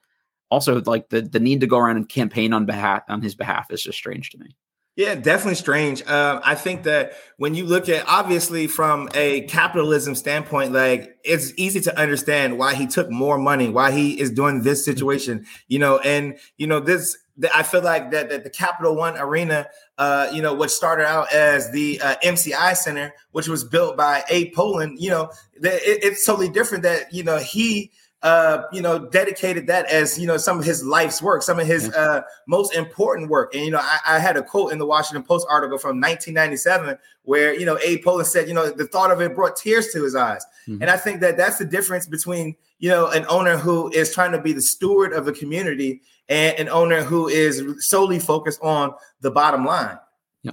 [0.49, 3.71] also like the the need to go around and campaign on behalf on his behalf
[3.71, 4.55] is just strange to me.
[4.97, 6.01] Yeah, definitely strange.
[6.07, 11.53] Uh, I think that when you look at obviously from a capitalism standpoint, like it's
[11.55, 15.77] easy to understand why he took more money, why he is doing this situation, you
[15.77, 17.15] know, and you know this.
[17.53, 19.67] I feel like that, that the Capital One Arena,
[19.99, 24.23] uh, you know, which started out as the uh, MCI Center, which was built by
[24.31, 26.81] Abe Pollin, you know, it, it's totally different.
[26.81, 27.91] That you know he
[28.27, 31.65] uh, you know, dedicated that as you know some of his life's work, some of
[31.65, 33.55] his uh, most important work.
[33.55, 36.97] And you know, I, I, had a quote in the Washington Post article from 1997
[37.23, 40.03] where you know Abe Pollin said, you know, the thought of it brought tears to
[40.03, 40.45] his eyes.
[40.67, 40.81] Mm-hmm.
[40.81, 44.33] And I think that that's the difference between you know an owner who is trying
[44.33, 48.93] to be the steward of the community and an owner who is solely focused on
[49.21, 49.97] the bottom line.
[50.43, 50.51] Yeah.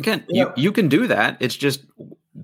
[0.00, 1.36] Again, you, you can do that.
[1.38, 1.84] It's just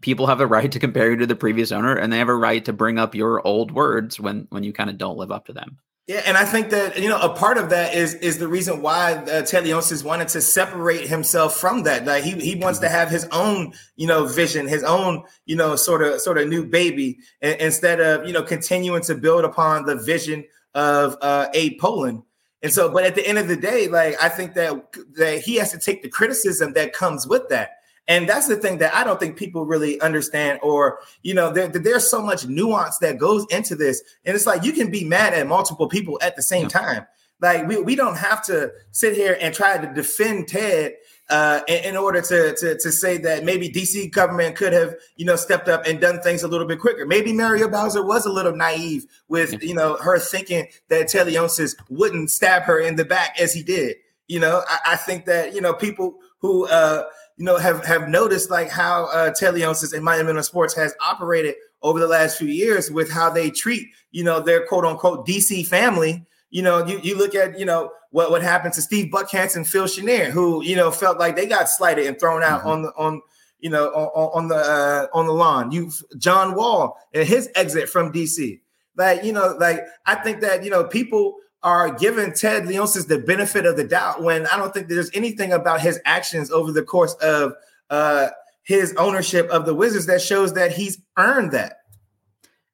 [0.00, 2.34] people have a right to compare you to the previous owner and they have a
[2.34, 5.46] right to bring up your old words when when you kind of don't live up
[5.46, 8.38] to them yeah, and I think that you know a part of that is is
[8.38, 9.66] the reason why uh, Ted
[10.04, 12.04] wanted to separate himself from that.
[12.04, 15.74] Like he he wants to have his own you know vision, his own you know
[15.74, 19.96] sort of sort of new baby, instead of you know continuing to build upon the
[19.96, 20.44] vision
[20.74, 22.22] of uh, Abe Pollin.
[22.62, 25.56] And so, but at the end of the day, like I think that that he
[25.56, 27.78] has to take the criticism that comes with that.
[28.08, 31.68] And that's the thing that I don't think people really understand, or you know, there,
[31.68, 35.34] there's so much nuance that goes into this, and it's like you can be mad
[35.34, 37.06] at multiple people at the same time.
[37.40, 40.94] Like we, we don't have to sit here and try to defend Ted
[41.28, 45.26] uh, in, in, order to, to to say that maybe DC government could have you
[45.26, 47.04] know stepped up and done things a little bit quicker.
[47.04, 51.74] Maybe Mario Bowser was a little naive with you know her thinking that Ted Leonsis
[51.90, 53.96] wouldn't stab her in the back as he did.
[54.28, 57.04] You know, I, I think that you know people who uh,
[57.36, 61.54] you know, have have noticed like how uh, Ted Leonsis and Monumental Sports has operated
[61.82, 65.66] over the last few years with how they treat, you know, their quote unquote DC
[65.66, 66.24] family.
[66.50, 69.66] You know, you, you look at, you know, what, what happened to Steve Buckhantz and
[69.66, 72.68] Phil Chenier, who, you know, felt like they got slighted and thrown out mm-hmm.
[72.68, 73.22] on the on
[73.58, 75.72] you know, on, on the uh, on the lawn.
[75.72, 78.60] You John Wall and his exit from DC.
[78.96, 83.18] Like, you know, like I think that you know people are giving Ted Leonsis the
[83.18, 86.84] benefit of the doubt when I don't think there's anything about his actions over the
[86.84, 87.54] course of
[87.90, 88.28] uh,
[88.62, 91.78] his ownership of the Wizards that shows that he's earned that.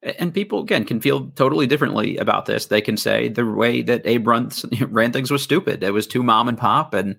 [0.02, 2.66] And people again can feel totally differently about this.
[2.66, 4.28] They can say the way that Abe
[4.88, 5.82] ran things was stupid.
[5.82, 7.16] It was too mom and pop, and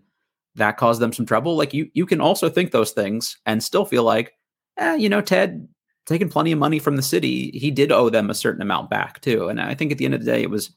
[0.54, 1.58] that caused them some trouble.
[1.58, 4.34] Like you, you can also think those things and still feel like,
[4.78, 5.68] eh, you know, Ted
[6.06, 9.22] taking plenty of money from the city, he did owe them a certain amount back
[9.22, 9.48] too.
[9.48, 10.76] And I think at the end of the day, it was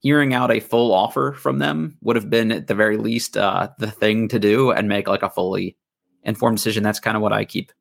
[0.00, 3.68] hearing out a full offer from them would have been at the very least uh,
[3.78, 5.76] the thing to do and make like a fully
[6.22, 6.82] informed decision.
[6.82, 7.72] That's kind of what I keep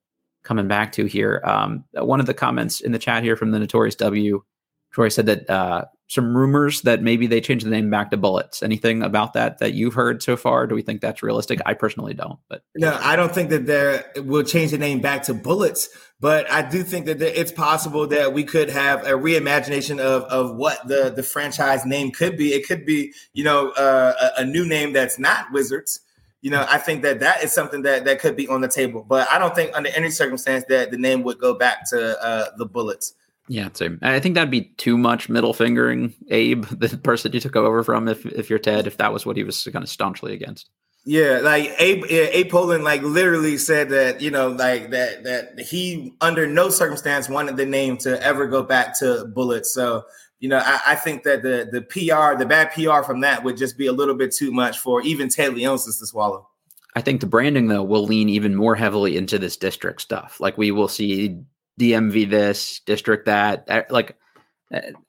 [0.43, 1.41] coming back to here.
[1.43, 4.43] Um, one of the comments in the chat here from the Notorious W,
[4.91, 8.63] Troy said that uh, some rumors that maybe they changed the name back to Bullets.
[8.63, 10.65] Anything about that that you've heard so far?
[10.65, 11.59] Do we think that's realistic?
[11.65, 12.39] I personally don't.
[12.49, 15.89] But no, I don't think that they will change the name back to Bullets.
[16.19, 20.55] But I do think that it's possible that we could have a reimagination of of
[20.55, 22.53] what the the franchise name could be.
[22.53, 25.99] It could be, you know, uh, a, a new name that's not Wizards.
[26.41, 29.05] You know, I think that that is something that that could be on the table.
[29.07, 32.45] But I don't think under any circumstance that the name would go back to uh,
[32.57, 33.13] the Bullets.
[33.47, 33.99] Yeah, same.
[34.01, 38.07] I think that'd be too much middle fingering Abe, the person you took over from,
[38.07, 40.69] if if you're Ted, if that was what he was kind of staunchly against.
[41.09, 46.13] Yeah, like Abe, Abe Pollin, like literally said that you know, like that that he
[46.19, 49.73] under no circumstance wanted the name to ever go back to Bullets.
[49.73, 50.03] So
[50.41, 53.55] you know, I, I, think that the the PR, the bad PR from that would
[53.55, 56.49] just be a little bit too much for even Ted Leonsis to swallow.
[56.93, 60.41] I think the branding though will lean even more heavily into this district stuff.
[60.41, 61.39] Like we will see
[61.79, 64.17] DMV this, district that, eh, like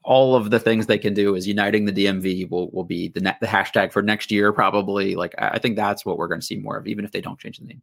[0.05, 3.21] all of the things they can do is uniting the DMV will will be the
[3.41, 5.17] the hashtag for next year probably.
[5.17, 7.39] Like I think that's what we're going to see more of, even if they don't
[7.39, 7.83] change the name.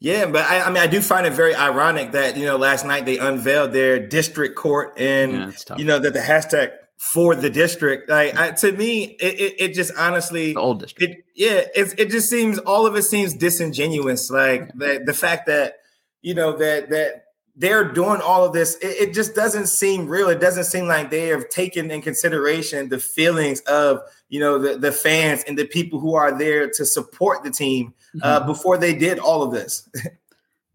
[0.00, 2.86] Yeah, but I, I, mean, I do find it very ironic that you know last
[2.86, 7.50] night they unveiled their district court, and yeah, you know that the hashtag for the
[7.50, 11.14] district, like I, to me, it, it, it, just honestly the old district.
[11.14, 14.30] It, yeah, it it just seems all of it seems disingenuous.
[14.30, 15.76] Like the the fact that
[16.22, 17.24] you know that that
[17.56, 20.28] they're doing all of this it, it, just doesn't seem real.
[20.28, 24.78] It doesn't seem like they have taken in consideration the feelings of you know the,
[24.78, 28.46] the fans and the people who are there to support the team uh, mm-hmm.
[28.46, 29.88] before they did all of this.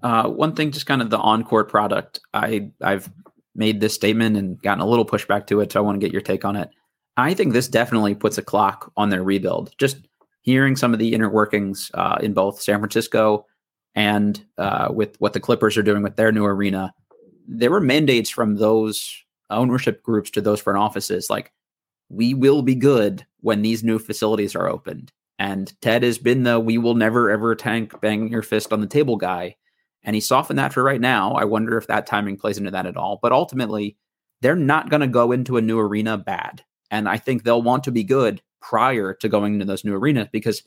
[0.04, 3.10] Uh, one thing just kind of the on-court product i i've
[3.56, 6.12] made this statement and gotten a little pushback to it so i want to get
[6.12, 6.70] your take on it.
[7.18, 9.74] I think this definitely puts a clock on their rebuild.
[9.80, 10.08] Just
[10.42, 13.48] hearing some of the inner workings uh, in both san francisco
[13.96, 16.94] and uh, with what the Clippers are doing with their new arena,
[17.48, 21.52] there were mandates from those ownership groups to those front offices like,
[22.10, 25.12] we will be good when these new facilities are opened.
[25.40, 28.88] And Ted has been the we will never ever tank bang your fist on the
[28.88, 29.56] table guy.
[30.04, 31.34] And he softened that for right now.
[31.34, 33.20] I wonder if that timing plays into that at all.
[33.22, 33.98] But ultimately,
[34.42, 36.64] they're not going to go into a new arena bad.
[36.92, 40.28] And I think they'll want to be good prior to going into those new arenas
[40.32, 40.62] because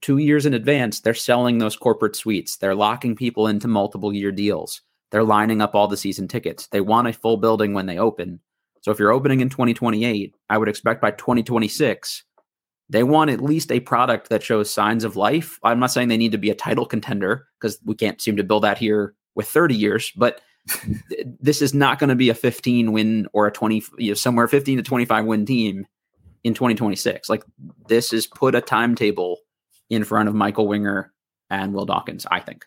[0.00, 2.56] two years in advance, they're selling those corporate suites.
[2.56, 4.82] They're locking people into multiple year deals.
[5.10, 6.66] They're lining up all the season tickets.
[6.68, 8.40] They want a full building when they open.
[8.80, 12.24] So if you're opening in 2028, I would expect by 2026,
[12.88, 15.58] they want at least a product that shows signs of life.
[15.62, 18.44] I'm not saying they need to be a title contender because we can't seem to
[18.44, 20.40] build that here with 30 years, but
[21.40, 24.48] this is not going to be a 15 win or a 20, you know, somewhere
[24.48, 25.86] 15 to 25 win team
[26.44, 27.28] in 2026.
[27.28, 27.44] Like
[27.88, 29.38] this is put a timetable
[29.90, 31.12] in front of Michael Winger
[31.50, 32.66] and Will Dawkins, I think.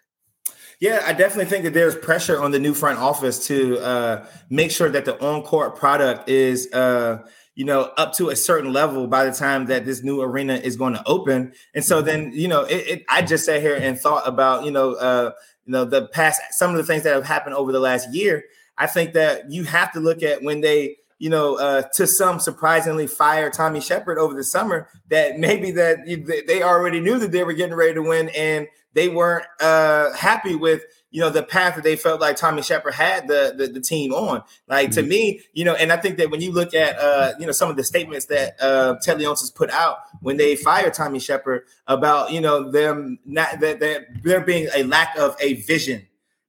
[0.80, 4.72] Yeah, I definitely think that there's pressure on the new front office to uh, make
[4.72, 9.26] sure that the on-court product is, uh, you know, up to a certain level by
[9.26, 11.52] the time that this new arena is going to open.
[11.76, 14.72] And so then, you know, it, it, I just sat here and thought about, you
[14.72, 15.32] know, uh,
[15.66, 18.46] you know, the past some of the things that have happened over the last year.
[18.78, 22.40] I think that you have to look at when they you know, uh, to some
[22.40, 26.00] surprisingly fire Tommy Sheppard over the summer that maybe that
[26.48, 30.56] they already knew that they were getting ready to win and they weren't uh, happy
[30.56, 33.82] with you know the path that they felt like Tommy Sheppard had the, the, the
[33.82, 34.44] team on.
[34.68, 35.02] Like mm-hmm.
[35.02, 37.52] to me, you know, and I think that when you look at uh, you know
[37.52, 41.64] some of the statements that uh, Ted Leonsis put out when they fired Tommy Sheppard
[41.88, 46.08] about you know them not that, that there being a lack of a vision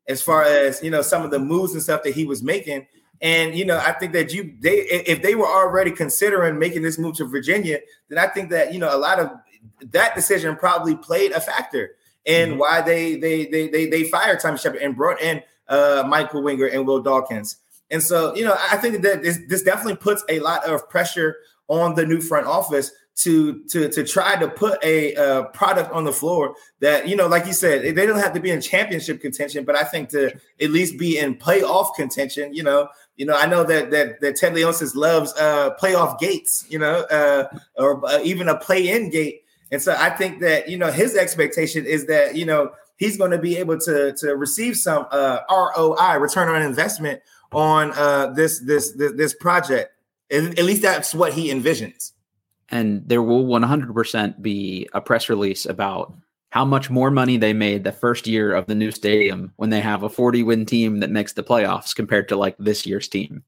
[0.08, 2.86] as far as you know some of the moves and stuff that he was making
[3.20, 6.98] and you know, I think that you they if they were already considering making this
[6.98, 9.30] move to Virginia, then I think that you know a lot of
[9.90, 12.58] that decision probably played a factor in mm-hmm.
[12.58, 16.66] why they they they they they fired Tommy Sheppard and brought in uh, Michael Winger
[16.66, 17.56] and Will Dawkins.
[17.90, 21.36] And so, you know, I think that this, this definitely puts a lot of pressure
[21.68, 26.04] on the new front office to to to try to put a uh, product on
[26.04, 29.20] the floor that you know, like you said, they don't have to be in championship
[29.20, 32.54] contention, but I think to at least be in playoff contention.
[32.54, 32.88] You know,
[33.20, 36.64] you know, I know that that that Ted Leonsis loves uh, playoff gates.
[36.70, 40.78] You know, uh, or uh, even a play-in gate, and so I think that you
[40.78, 44.78] know his expectation is that you know he's going to be able to to receive
[44.78, 47.20] some uh, ROI, return on investment,
[47.52, 49.92] on uh, this this this, this project.
[50.30, 52.12] At, at least that's what he envisions
[52.70, 56.14] and there will 100% be a press release about
[56.50, 59.80] how much more money they made the first year of the new stadium when they
[59.80, 63.44] have a 40 win team that makes the playoffs compared to like this year's team.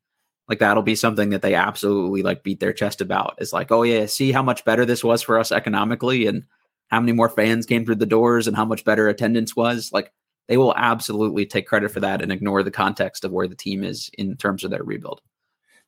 [0.48, 3.34] Like that'll be something that they absolutely like beat their chest about.
[3.38, 6.44] Is like, oh yeah, see how much better this was for us economically and
[6.88, 9.90] how many more fans came through the doors and how much better attendance was.
[9.92, 10.12] Like
[10.46, 13.82] they will absolutely take credit for that and ignore the context of where the team
[13.82, 15.22] is in terms of their rebuild.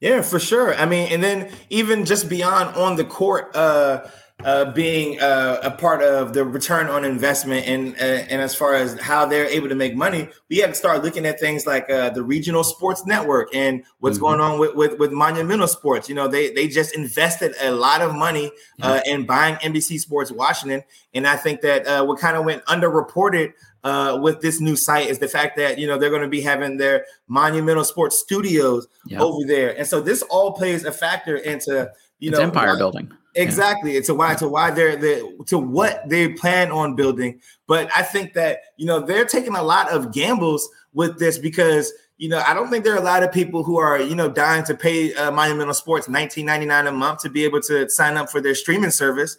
[0.00, 0.74] Yeah, for sure.
[0.74, 4.08] I mean, and then even just beyond on the court, uh,
[4.44, 8.74] uh, being uh, a part of the return on investment and uh, and as far
[8.74, 11.88] as how they're able to make money, we have to start looking at things like
[11.88, 14.26] uh, the regional sports network and what's mm-hmm.
[14.26, 16.10] going on with, with, with monumental sports.
[16.10, 20.30] You know, they they just invested a lot of money uh, in buying NBC Sports
[20.30, 20.82] Washington,
[21.14, 25.08] and I think that uh, what kind of went underreported uh, with this new site
[25.08, 28.88] is the fact that you know they're going to be having their monumental sports studios
[29.16, 31.90] over there, and so this all plays a factor into
[32.24, 33.92] you it's know empire why, building exactly.
[33.92, 33.98] Yeah.
[33.98, 37.40] It's a why to why they're the to what they plan on building.
[37.66, 41.92] But I think that you know they're taking a lot of gambles with this because
[42.16, 44.30] you know, I don't think there are a lot of people who are, you know,
[44.30, 48.30] dying to pay uh, Monumental Sports 19.99 a month to be able to sign up
[48.30, 49.36] for their streaming service.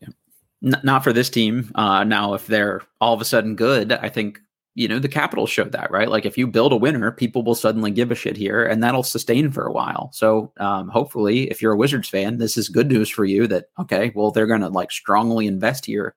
[0.00, 0.08] Yeah.
[0.64, 1.70] N- not for this team.
[1.74, 4.40] Uh, now, if they're all of a sudden good, I think
[4.76, 6.10] you know the Capitals showed that, right?
[6.10, 9.02] Like if you build a winner, people will suddenly give a shit here, and that'll
[9.02, 10.10] sustain for a while.
[10.12, 13.46] So um, hopefully, if you're a Wizards fan, this is good news for you.
[13.46, 16.14] That okay, well they're going to like strongly invest here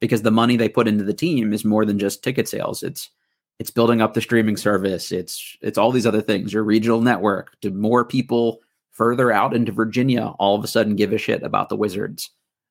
[0.00, 2.82] because the money they put into the team is more than just ticket sales.
[2.82, 3.10] It's
[3.58, 5.12] it's building up the streaming service.
[5.12, 6.52] It's it's all these other things.
[6.52, 7.60] Your regional network.
[7.60, 8.60] To more people
[8.92, 12.30] further out into Virginia, all of a sudden give a shit about the Wizards.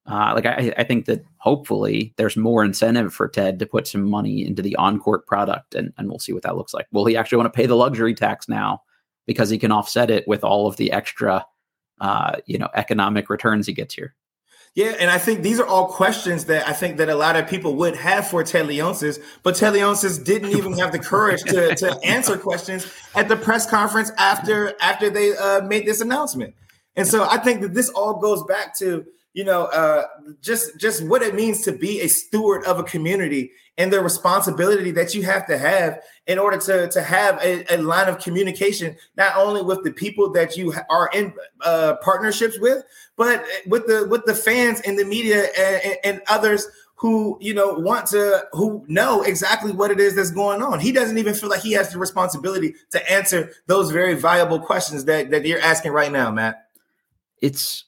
[0.09, 4.09] Uh, like I, I think that hopefully there's more incentive for Ted to put some
[4.09, 6.87] money into the on-court product, and, and we'll see what that looks like.
[6.91, 8.83] Will he actually want to pay the luxury tax now
[9.25, 11.45] because he can offset it with all of the extra,
[11.99, 14.15] uh, you know, economic returns he gets here?
[14.75, 17.47] Yeah, and I think these are all questions that I think that a lot of
[17.47, 21.75] people would have for Ted Leonsis, but Ted Leonsis didn't even have the courage to,
[21.75, 22.85] to answer questions
[23.15, 26.53] at the press conference after after they uh, made this announcement.
[26.95, 29.03] And so I think that this all goes back to
[29.37, 30.07] you know, uh,
[30.41, 34.89] just just what it means to be a steward of a community and the responsibility
[34.89, 38.95] that you have to have in order to to have a, a line of communication,
[39.15, 41.31] not only with the people that you are in
[41.61, 42.83] uh, partnerships with,
[43.15, 47.73] but with the with the fans and the media and, and others who you know
[47.73, 50.79] want to who know exactly what it is that's going on.
[50.79, 55.05] He doesn't even feel like he has the responsibility to answer those very viable questions
[55.05, 56.63] that that you're asking right now, Matt.
[57.39, 57.83] It's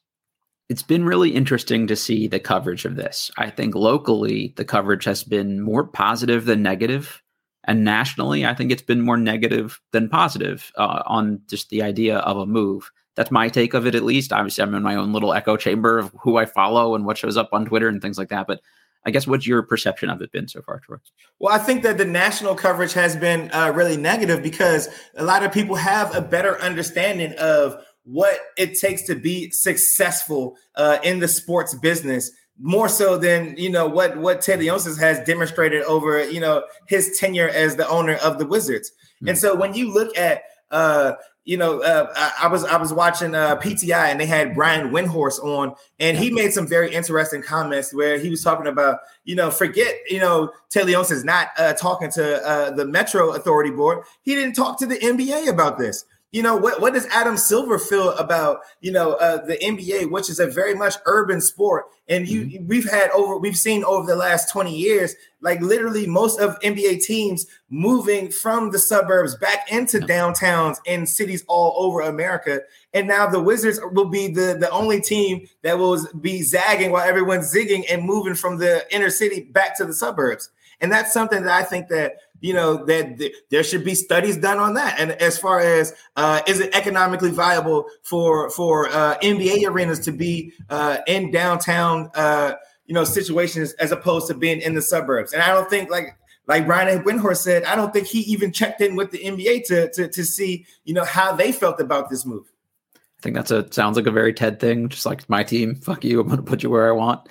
[0.70, 3.32] it's been really interesting to see the coverage of this.
[3.38, 7.24] I think locally, the coverage has been more positive than negative,
[7.63, 12.20] and nationally, I think it's been more negative than positive uh, on just the idea
[12.20, 12.91] of a move.
[13.15, 14.32] That's my take of it, at least.
[14.32, 17.36] Obviously, I'm in my own little echo chamber of who I follow and what shows
[17.36, 18.47] up on Twitter and things like that.
[18.47, 18.61] But
[19.05, 20.97] I guess what's your perception of it been so far, Troy?
[21.39, 25.43] Well, I think that the national coverage has been uh, really negative because a lot
[25.43, 31.20] of people have a better understanding of what it takes to be successful uh, in
[31.20, 32.32] the sports business
[32.62, 37.18] more so than you know what what Ted Leonsis has demonstrated over you know his
[37.18, 38.91] tenure as the owner of the Wizards.
[38.91, 39.30] Mm-hmm.
[39.30, 41.14] And so when you look at uh,
[41.50, 44.91] you know, uh, I, I, was I was watching uh, PTI and they had Brian
[44.91, 49.36] Windhorst on, and he made some very interesting comments where he was talking about, you
[49.36, 53.72] know, forget, you know, Ted Leonsis is not uh, talking to uh, the Metro Authority
[53.72, 54.04] Board.
[54.22, 56.06] He didn't talk to the NBA about this.
[56.32, 56.80] You know what?
[56.80, 60.76] What does Adam Silver feel about you know uh, the NBA, which is a very
[60.76, 62.68] much urban sport, and you mm-hmm.
[62.68, 67.02] we've had over we've seen over the last twenty years, like literally most of NBA
[67.02, 72.62] teams moving from the suburbs back into downtowns and cities all over America,
[72.94, 77.10] and now the Wizards will be the the only team that will be zagging while
[77.10, 81.42] everyone's zigging and moving from the inner city back to the suburbs, and that's something
[81.42, 85.00] that I think that you know that th- there should be studies done on that
[85.00, 90.12] and as far as uh, is it economically viable for for uh, nba arenas to
[90.12, 92.54] be uh, in downtown uh,
[92.86, 96.16] you know situations as opposed to being in the suburbs and i don't think like
[96.48, 99.92] like Brian Windhorst said, I don't think he even checked in with the NBA to,
[99.92, 102.52] to, to see, you know, how they felt about this move.
[102.96, 104.90] I think that's a sounds like a very Ted thing.
[104.90, 106.20] Just like my team, fuck you.
[106.20, 107.30] I'm to put you where I want.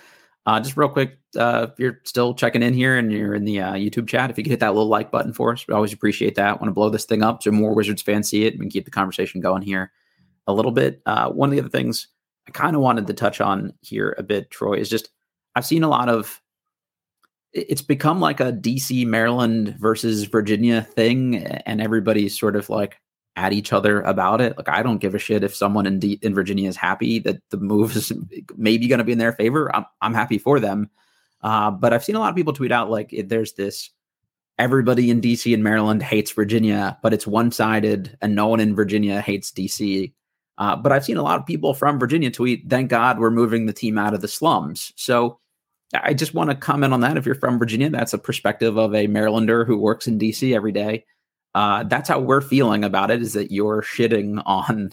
[0.49, 3.61] Uh, just real quick, uh, if you're still checking in here and you're in the
[3.61, 5.93] uh, YouTube chat, if you could hit that little like button for us, we always
[5.93, 6.59] appreciate that.
[6.59, 8.91] Want to blow this thing up so more Wizards fans see it and keep the
[8.91, 9.93] conversation going here
[10.47, 11.03] a little bit.
[11.05, 12.09] Uh, one of the other things
[12.49, 15.11] I kind of wanted to touch on here a bit, Troy, is just
[15.55, 16.41] I've seen a lot of
[17.53, 23.03] it's become like a DC Maryland versus Virginia thing, and everybody's sort of like
[23.39, 24.57] at each other about it.
[24.57, 27.41] Like I don't give a shit if someone in D- in Virginia is happy that
[27.51, 28.13] the move is
[28.57, 29.75] maybe going to be in their favor.
[29.75, 30.91] I'm I'm happy for them.
[31.41, 33.91] Uh, but I've seen a lot of people tweet out like there's this
[34.59, 38.75] everybody in DC and Maryland hates Virginia, but it's one sided, and no one in
[38.75, 40.13] Virginia hates DC.
[40.59, 43.67] Uh, but I've seen a lot of people from Virginia tweet, "Thank God we're moving
[43.67, 45.39] the team out of the slums." So
[45.95, 47.17] I just want to comment on that.
[47.17, 50.73] If you're from Virginia, that's a perspective of a Marylander who works in DC every
[50.73, 51.05] day.
[51.59, 53.21] Uh, that's how we're feeling about it.
[53.21, 54.91] Is that you're shitting on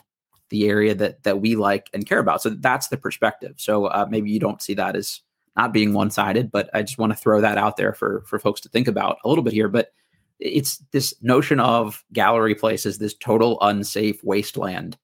[0.49, 2.41] the area that that we like and care about?
[2.41, 3.53] So that's the perspective.
[3.57, 5.21] So uh, maybe you don't see that as
[5.55, 8.39] not being one sided, but I just want to throw that out there for for
[8.39, 9.69] folks to think about a little bit here.
[9.69, 9.93] But
[10.39, 14.97] it's this notion of gallery places this total unsafe wasteland.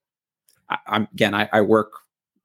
[0.67, 1.91] I, am again, I, I work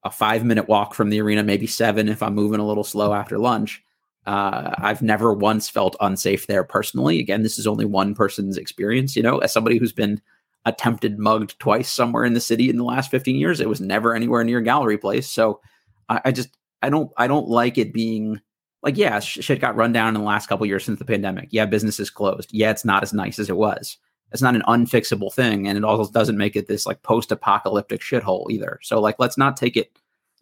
[0.05, 3.15] a five minute walk from the arena, maybe seven if I'm moving a little slow
[3.15, 3.83] after lunch.
[4.27, 7.21] Uh, I've never once felt unsafe there personally.
[7.21, 9.15] Again, this is only one person's experience.
[9.15, 10.21] You know, as somebody who's been
[10.65, 14.15] attempted mugged twice somewhere in the city in the last 15 years, it was never
[14.15, 15.29] anywhere near Gallery Place.
[15.29, 15.61] So
[16.09, 18.41] I, I just I don't I don't like it being
[18.83, 21.49] like yeah shit got run down in the last couple years since the pandemic.
[21.51, 22.51] Yeah, businesses closed.
[22.53, 23.97] Yeah, it's not as nice as it was.
[24.33, 28.51] It's not an unfixable thing, and it also doesn't make it this like post-apocalyptic shithole
[28.51, 28.81] either.
[28.83, 29.97] So like, let's not take it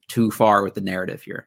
[0.08, 1.46] too far with the narrative here.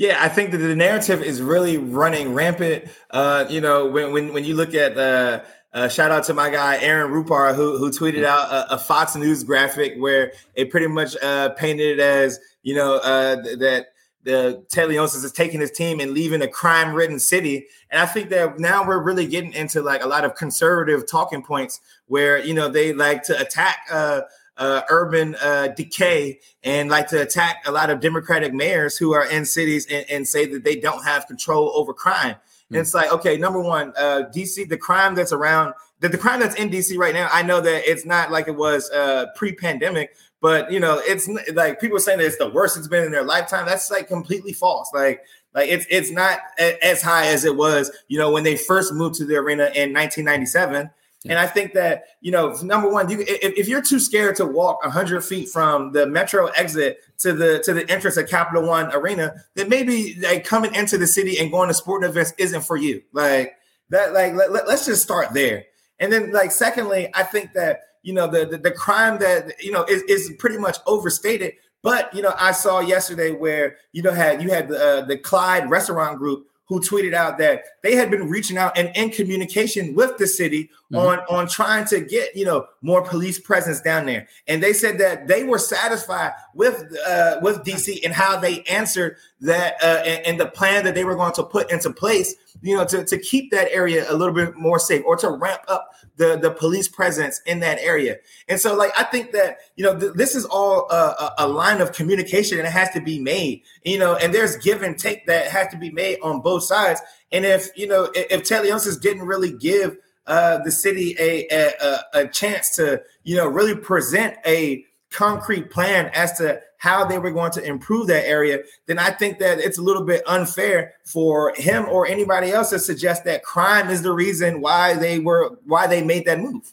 [0.00, 2.86] Yeah, I think that the narrative is really running rampant.
[3.10, 5.42] Uh, you know, when when when you look at uh,
[5.74, 9.14] uh, shout out to my guy Aaron Rupar who who tweeted out a, a Fox
[9.14, 13.88] News graphic where it pretty much uh, painted it as you know uh, th- that
[14.22, 17.66] the Ted Leonsis is taking his team and leaving a crime-ridden city.
[17.90, 21.42] And I think that now we're really getting into like a lot of conservative talking
[21.42, 24.22] points where you know they like to attack uh,
[24.60, 29.26] uh, urban uh, decay and like to attack a lot of Democratic mayors who are
[29.26, 32.36] in cities and, and say that they don't have control over crime.
[32.68, 36.38] And it's like, okay, number one, uh, DC, the crime that's around, the, the crime
[36.38, 40.14] that's in DC right now, I know that it's not like it was uh, pre-pandemic,
[40.40, 43.10] but you know, it's like people are saying that it's the worst it's been in
[43.10, 43.66] their lifetime.
[43.66, 44.90] That's like completely false.
[44.94, 48.92] Like, like it's it's not as high as it was, you know, when they first
[48.92, 50.90] moved to the arena in 1997.
[51.28, 54.46] And I think that you know, number one, you if, if, you're too scared to
[54.46, 58.90] walk hundred feet from the metro exit to the to the entrance of Capital One
[58.94, 62.76] Arena, then maybe like coming into the city and going to sporting events isn't for
[62.76, 63.02] you.
[63.12, 63.54] Like
[63.90, 65.64] that, like let, let, let's just start there.
[65.98, 69.72] And then, like, secondly, I think that you know the the, the crime that you
[69.72, 71.52] know is, is pretty much overstated.
[71.82, 75.18] But you know, I saw yesterday where you know had you had the uh, the
[75.18, 79.92] Clyde Restaurant Group who tweeted out that they had been reaching out and in communication
[79.94, 80.96] with the city mm-hmm.
[80.96, 84.98] on on trying to get you know more police presence down there and they said
[84.98, 90.26] that they were satisfied with uh, with dc and how they answered that uh, and,
[90.26, 93.18] and the plan that they were going to put into place you know to, to
[93.18, 96.86] keep that area a little bit more safe or to ramp up the the police
[96.86, 98.18] presence in that area.
[98.46, 101.80] And so, like, I think that you know th- this is all a, a, line
[101.80, 103.62] of communication, and it has to be made.
[103.84, 107.00] You know, and there's give and take that has to be made on both sides.
[107.32, 112.28] And if you know if, if didn't really give uh, the city a, a a
[112.28, 117.50] chance to you know really present a concrete plan as to how they were going
[117.52, 121.84] to improve that area, then I think that it's a little bit unfair for him
[121.88, 126.02] or anybody else to suggest that crime is the reason why they were why they
[126.02, 126.72] made that move.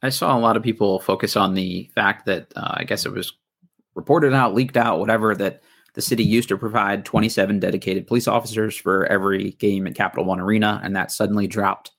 [0.00, 3.12] I saw a lot of people focus on the fact that uh, I guess it
[3.12, 3.32] was
[3.94, 5.62] reported out, leaked out, whatever that
[5.94, 10.38] the city used to provide 27 dedicated police officers for every game at Capital One
[10.38, 11.90] Arena, and that suddenly dropped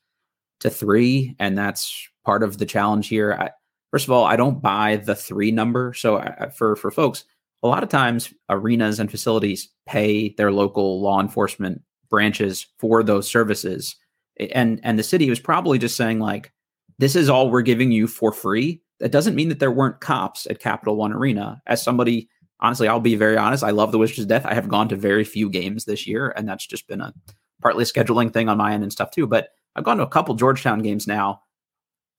[0.60, 3.34] to three, and that's part of the challenge here.
[3.34, 3.52] I,
[3.92, 5.94] first of all, I don't buy the three number.
[5.94, 7.24] So I, for for folks,
[7.64, 13.30] a lot of times arenas and facilities pay their local law enforcement branches for those
[13.30, 13.96] services
[14.54, 16.52] and and the city was probably just saying like
[16.98, 20.48] this is all we're giving you for free that doesn't mean that there weren't cops
[20.48, 22.30] at capital one arena as somebody
[22.62, 25.24] honestly i'll be very honest i love the wizards death i have gone to very
[25.24, 27.14] few games this year and that's just been a
[27.62, 29.50] partly scheduling thing on my end and stuff too but
[29.80, 31.42] i've gone to a couple georgetown games now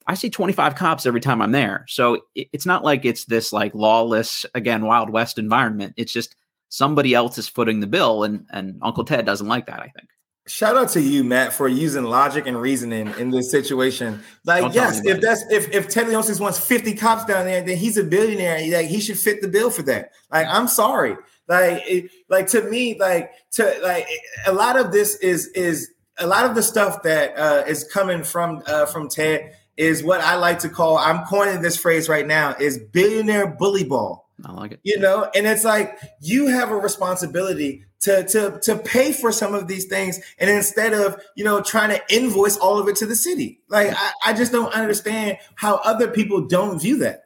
[0.06, 1.84] I see 25 cops every time I'm there.
[1.86, 5.94] So it's not like it's this like lawless, again, Wild West environment.
[5.96, 6.34] It's just
[6.68, 9.78] somebody else is footing the bill, and and Uncle Ted doesn't like that.
[9.80, 10.08] I think.
[10.46, 14.20] Shout out to you, Matt, for using logic and reasoning in this situation.
[14.44, 17.76] Like, Don't yes, if that's if if Ted Leonsis wants 50 cops down there, then
[17.76, 18.58] he's a billionaire.
[18.68, 20.10] Like he should fit the bill for that.
[20.32, 21.16] Like, I'm sorry.
[21.46, 24.08] Like, it, like to me, like to like
[24.46, 28.22] a lot of this is is a lot of the stuff that uh, is coming
[28.22, 30.98] from uh, from Ted is what I like to call.
[30.98, 34.28] I'm coining this phrase right now is billionaire bully ball.
[34.44, 34.80] I like it.
[34.82, 39.54] You know, and it's like you have a responsibility to to to pay for some
[39.54, 43.06] of these things, and instead of you know trying to invoice all of it to
[43.06, 47.24] the city, like I, I just don't understand how other people don't view that.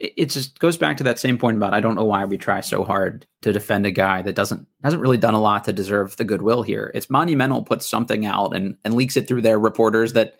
[0.00, 2.62] It, just goes back to that same point about I don't know why we try
[2.62, 6.16] so hard to defend a guy that doesn't hasn't really done a lot to deserve
[6.16, 6.90] the goodwill here.
[6.94, 10.38] It's monumental puts something out and and leaks it through their reporters that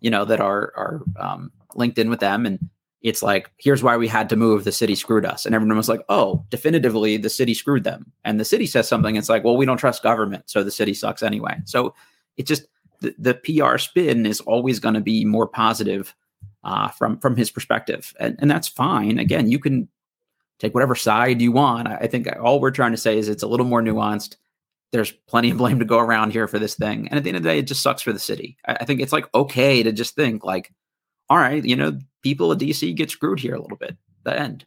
[0.00, 2.70] you know that are are um, linked in with them and
[3.02, 4.64] it's like, here's why we had to move.
[4.64, 5.44] The city screwed us.
[5.44, 8.12] And everyone was like, oh, definitively, the city screwed them.
[8.24, 9.16] And the city says something.
[9.16, 10.44] It's like, well, we don't trust government.
[10.48, 11.56] So the city sucks anyway.
[11.64, 11.94] So
[12.36, 12.66] it just,
[13.00, 16.14] the, the PR spin is always going to be more positive
[16.64, 18.14] uh, from from his perspective.
[18.18, 19.18] And, and that's fine.
[19.18, 19.88] Again, you can
[20.58, 21.88] take whatever side you want.
[21.88, 24.36] I think all we're trying to say is it's a little more nuanced.
[24.92, 27.08] There's plenty of blame to go around here for this thing.
[27.08, 28.58] And at the end of the day, it just sucks for the city.
[28.66, 30.72] I, I think it's like okay to just think like,
[31.28, 33.96] all right, you know, people at DC get screwed here a little bit.
[34.24, 34.64] The end.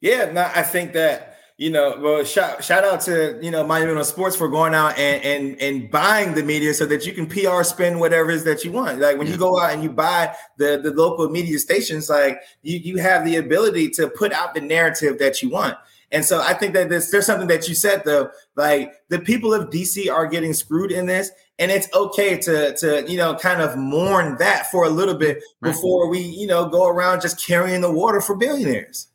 [0.00, 1.29] Yeah, no, I think that
[1.60, 5.22] you know, well, shout shout out to you know Monumental Sports for going out and
[5.22, 8.64] and and buying the media so that you can PR spin whatever it is that
[8.64, 8.98] you want.
[8.98, 12.78] Like when you go out and you buy the the local media stations, like you
[12.78, 15.76] you have the ability to put out the narrative that you want.
[16.10, 19.52] And so I think that this, there's something that you said though, like the people
[19.52, 23.60] of DC are getting screwed in this, and it's okay to to you know kind
[23.60, 27.82] of mourn that for a little bit before we you know go around just carrying
[27.82, 29.09] the water for billionaires.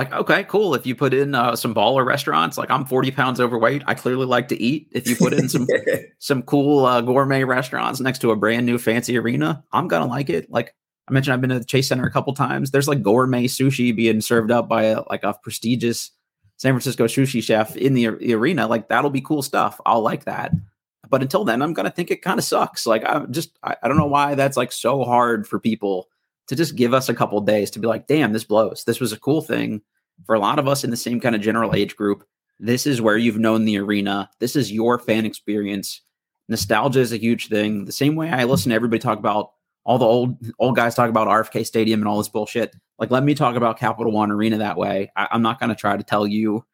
[0.00, 0.74] Like okay, cool.
[0.74, 4.24] If you put in uh, some baller restaurants, like I'm 40 pounds overweight, I clearly
[4.24, 4.88] like to eat.
[4.92, 5.66] If you put in some
[6.18, 10.30] some cool uh, gourmet restaurants next to a brand new fancy arena, I'm gonna like
[10.30, 10.50] it.
[10.50, 10.74] Like
[11.06, 12.70] I mentioned, I've been to the Chase Center a couple times.
[12.70, 16.12] There's like gourmet sushi being served up by a, like a prestigious
[16.56, 18.68] San Francisco sushi chef in the, the arena.
[18.68, 19.82] Like that'll be cool stuff.
[19.84, 20.54] I'll like that.
[21.10, 22.86] But until then, I'm gonna think it kind of sucks.
[22.86, 26.08] Like I'm just I, I, don't know why that's like so hard for people
[26.50, 28.82] to just give us a couple days to be like, damn, this blows.
[28.82, 29.82] This was a cool thing
[30.26, 32.24] for a lot of us in the same kind of general age group.
[32.58, 34.28] This is where you've known the arena.
[34.40, 36.00] This is your fan experience.
[36.48, 37.84] Nostalgia is a huge thing.
[37.84, 39.52] The same way I listen to everybody talk about
[39.84, 42.74] all the old old guys talk about RFK Stadium and all this bullshit.
[42.98, 45.12] Like, let me talk about Capital One Arena that way.
[45.14, 46.64] I, I'm not going to try to tell you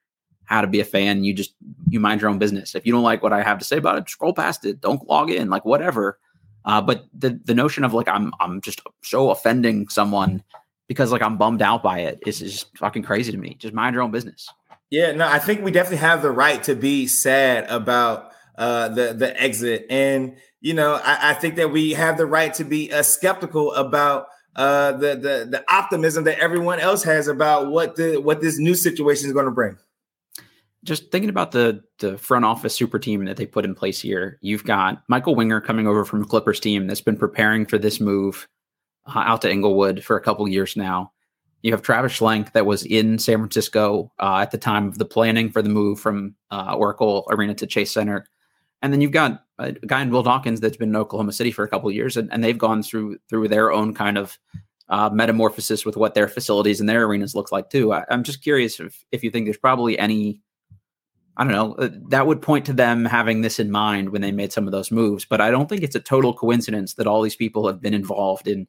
[0.45, 1.23] how to be a fan.
[1.23, 1.55] You just
[1.91, 2.75] you mind your own business.
[2.75, 4.81] If you don't like what I have to say about it, scroll past it.
[4.81, 5.51] Don't log in.
[5.51, 6.19] Like whatever.
[6.67, 10.43] Uh, but the the notion of like I'm I'm just so offending someone
[10.89, 13.57] because like I'm bummed out by it is, just fucking crazy to me.
[13.59, 14.49] Just mind your own business.
[14.91, 19.15] Yeah, no, I think we definitely have the right to be sad about uh, the
[19.15, 22.93] the exit, and you know, I, I think that we have the right to be
[22.93, 28.17] uh, skeptical about uh, the the the optimism that everyone else has about what the
[28.17, 29.77] what this new situation is going to bring
[30.87, 34.39] just thinking about the the front office super team that they put in place here,
[34.41, 38.49] you've got Michael Winger coming over from Clippers team that's been preparing for this move
[39.07, 41.13] uh, out to Inglewood for a couple years now.
[41.63, 45.05] You have Travis Schlenk that was in San Francisco uh, at the time of the
[45.05, 48.27] planning for the move from uh, Oracle Arena to Chase Center,
[48.83, 51.65] and then you've got a guy in Will Dawkins that's been in Oklahoma City for
[51.65, 54.39] a couple years, and, and they've gone through through their own kind of
[54.89, 57.93] uh, metamorphosis with what their facilities and their arenas look like too.
[57.93, 60.41] I, am just curious if if you think there's probably any
[61.37, 64.33] I don't know, uh, that would point to them having this in mind when they
[64.33, 65.25] made some of those moves.
[65.25, 68.49] But I don't think it's a total coincidence that all these people have been involved
[68.49, 68.67] in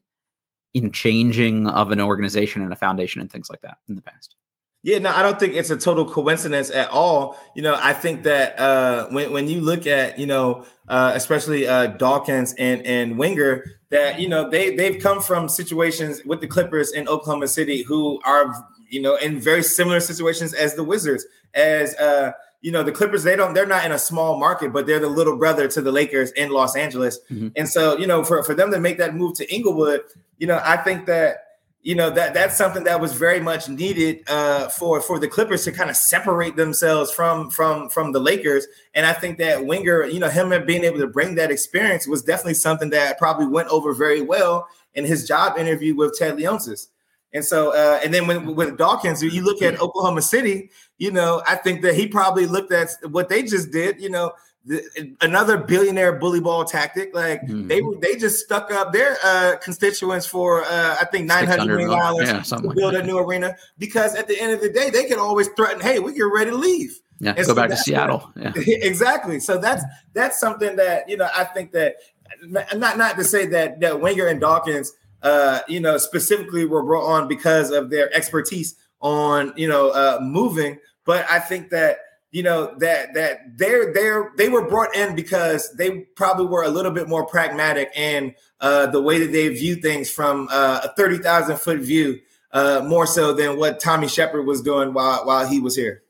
[0.74, 4.34] in changing of an organization and a foundation and things like that in the past.
[4.82, 7.36] Yeah, no, I don't think it's a total coincidence at all.
[7.56, 11.66] You know, I think that uh, when when you look at you know, uh, especially
[11.66, 16.46] uh, Dawkins and and Winger, that you know they they've come from situations with the
[16.46, 18.54] Clippers in Oklahoma City who are
[18.88, 23.22] you know in very similar situations as the Wizards, as uh, you know the Clippers
[23.22, 25.92] they don't they're not in a small market but they're the little brother to the
[25.92, 27.48] Lakers in Los Angeles mm-hmm.
[27.56, 30.02] and so you know for for them to make that move to Inglewood
[30.38, 31.44] you know I think that
[31.82, 35.64] you know that that's something that was very much needed uh, for for the Clippers
[35.64, 40.06] to kind of separate themselves from from from the Lakers and I think that Winger
[40.06, 43.68] you know him being able to bring that experience was definitely something that probably went
[43.68, 46.88] over very well in his job interview with Ted Leonsis.
[47.32, 51.42] And so, uh, and then when with Dawkins, you look at Oklahoma City, you know,
[51.46, 54.32] I think that he probably looked at what they just did, you know,
[54.68, 57.14] the, another billionaire bully ball tactic.
[57.14, 57.68] Like mm-hmm.
[57.68, 61.90] they they just stuck up their uh, constituents for uh, I think nine hundred million
[61.90, 64.90] dollars yeah, to build like a new arena because at the end of the day,
[64.90, 67.70] they can always threaten, "Hey, we get ready to leave." Yeah, and go so back
[67.70, 68.30] to Seattle.
[68.36, 68.52] yeah.
[68.56, 69.40] exactly.
[69.40, 69.82] So that's
[70.12, 71.96] that's something that you know I think that
[72.44, 74.92] not not to say that that Winger and Dawkins,
[75.22, 80.18] uh, you know, specifically were brought on because of their expertise on you know uh,
[80.22, 81.98] moving, but I think that
[82.30, 86.68] you know that that they're they're they were brought in because they probably were a
[86.68, 90.88] little bit more pragmatic and uh, the way that they view things from uh, a
[90.94, 92.20] thirty thousand foot view,
[92.52, 96.02] uh, more so than what Tommy Sheppard was doing while while he was here.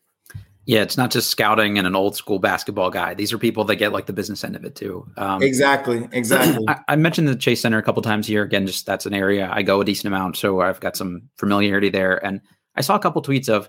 [0.68, 3.14] Yeah, it's not just scouting and an old school basketball guy.
[3.14, 5.08] These are people that get like the business end of it too.
[5.16, 6.62] Um, exactly, exactly.
[6.68, 8.42] I, I, mentioned the Chase Center a couple times here.
[8.42, 11.88] Again, just that's an area I go a decent amount, so I've got some familiarity
[11.88, 12.22] there.
[12.22, 12.42] And
[12.78, 13.68] I saw a couple tweets of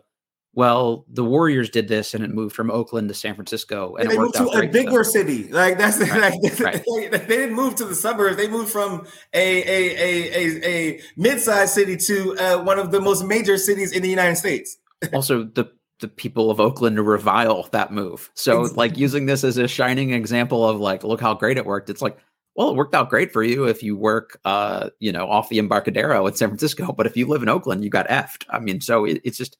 [0.53, 4.12] well, the Warriors did this and it moved from Oakland to San Francisco, and, and
[4.12, 5.47] they moved to a bigger city.
[5.51, 6.84] Like that's right, like, right.
[7.12, 8.38] they didn't move to the suburbs.
[8.38, 12.99] They moved from a a a a, a mid-sized city to uh, one of the
[12.99, 14.78] most major cities in the United States.
[15.14, 18.32] also, the the people of Oakland revile that move.
[18.34, 18.78] So, exactly.
[18.78, 21.89] like using this as a shining example of like, look how great it worked.
[21.89, 22.18] It's like,
[22.60, 25.60] well, it worked out great for you if you work, uh, you know, off the
[25.60, 26.91] Embarcadero in San Francisco.
[26.91, 28.43] But if you live in Oakland, you got effed.
[28.49, 29.57] I mean, so it, it's just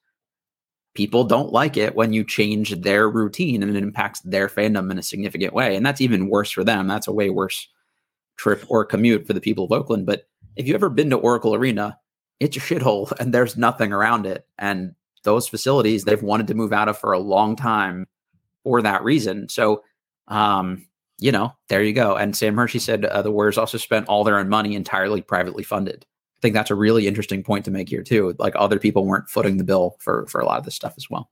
[0.96, 5.00] people don't like it when you change their routine and it impacts their fandom in
[5.00, 5.78] a significant way.
[5.78, 6.88] And that's even worse for them.
[6.88, 7.70] That's a way worse
[8.36, 10.06] trip or commute for the people of Oakland.
[10.06, 10.28] But
[10.58, 11.98] if you've ever been to Oracle Arena,
[12.42, 14.46] it's a shithole and there's nothing around it.
[14.58, 14.94] And
[15.24, 18.08] those facilities they've wanted to move out of for a long time
[18.66, 19.48] for that reason.
[19.48, 19.84] So,
[20.28, 20.86] um,
[21.20, 22.16] you know, there you go.
[22.16, 25.64] And Sam Hershey said uh, the Warriors also spent all their own money entirely privately
[25.64, 26.06] funded.
[26.38, 28.34] I think that's a really interesting point to make here too.
[28.40, 31.10] Like other people weren't footing the bill for for a lot of this stuff as
[31.10, 31.30] well.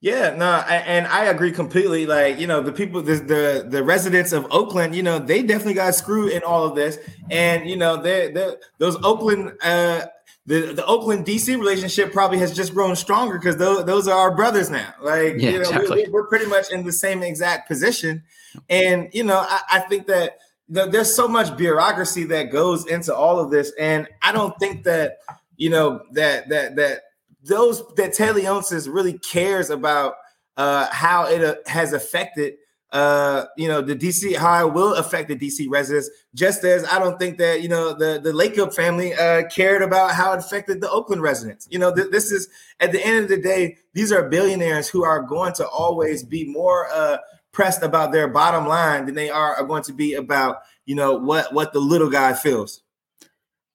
[0.00, 2.04] Yeah, no, and I agree completely.
[2.04, 5.72] Like, you know, the people, the, the the residents of Oakland, you know, they definitely
[5.72, 6.98] got screwed in all of this,
[7.30, 10.02] and you know, they they those Oakland, uh,
[10.46, 14.34] the the Oakland DC relationship probably has just grown stronger because those those are our
[14.34, 14.94] brothers now.
[15.00, 16.04] Like, yeah, you know, exactly.
[16.04, 18.22] we're, we're, pretty much in the same exact position,
[18.70, 20.38] and you know, I, I think that
[20.68, 25.18] there's so much bureaucracy that goes into all of this, and I don't think that
[25.56, 27.02] you know that that that
[27.42, 30.14] those that Ted Leonsis really cares about
[30.56, 32.54] uh, how it uh, has affected
[32.92, 36.08] uh, you know the DC high will affect the DC residents.
[36.34, 40.14] Just as I don't think that you know the the Lacob family uh, cared about
[40.14, 41.66] how it affected the Oakland residents.
[41.70, 42.48] You know th- this is
[42.80, 46.46] at the end of the day, these are billionaires who are going to always be
[46.48, 46.88] more.
[46.92, 47.18] Uh,
[47.52, 51.14] pressed about their bottom line than they are, are going to be about you know
[51.14, 52.82] what what the little guy feels.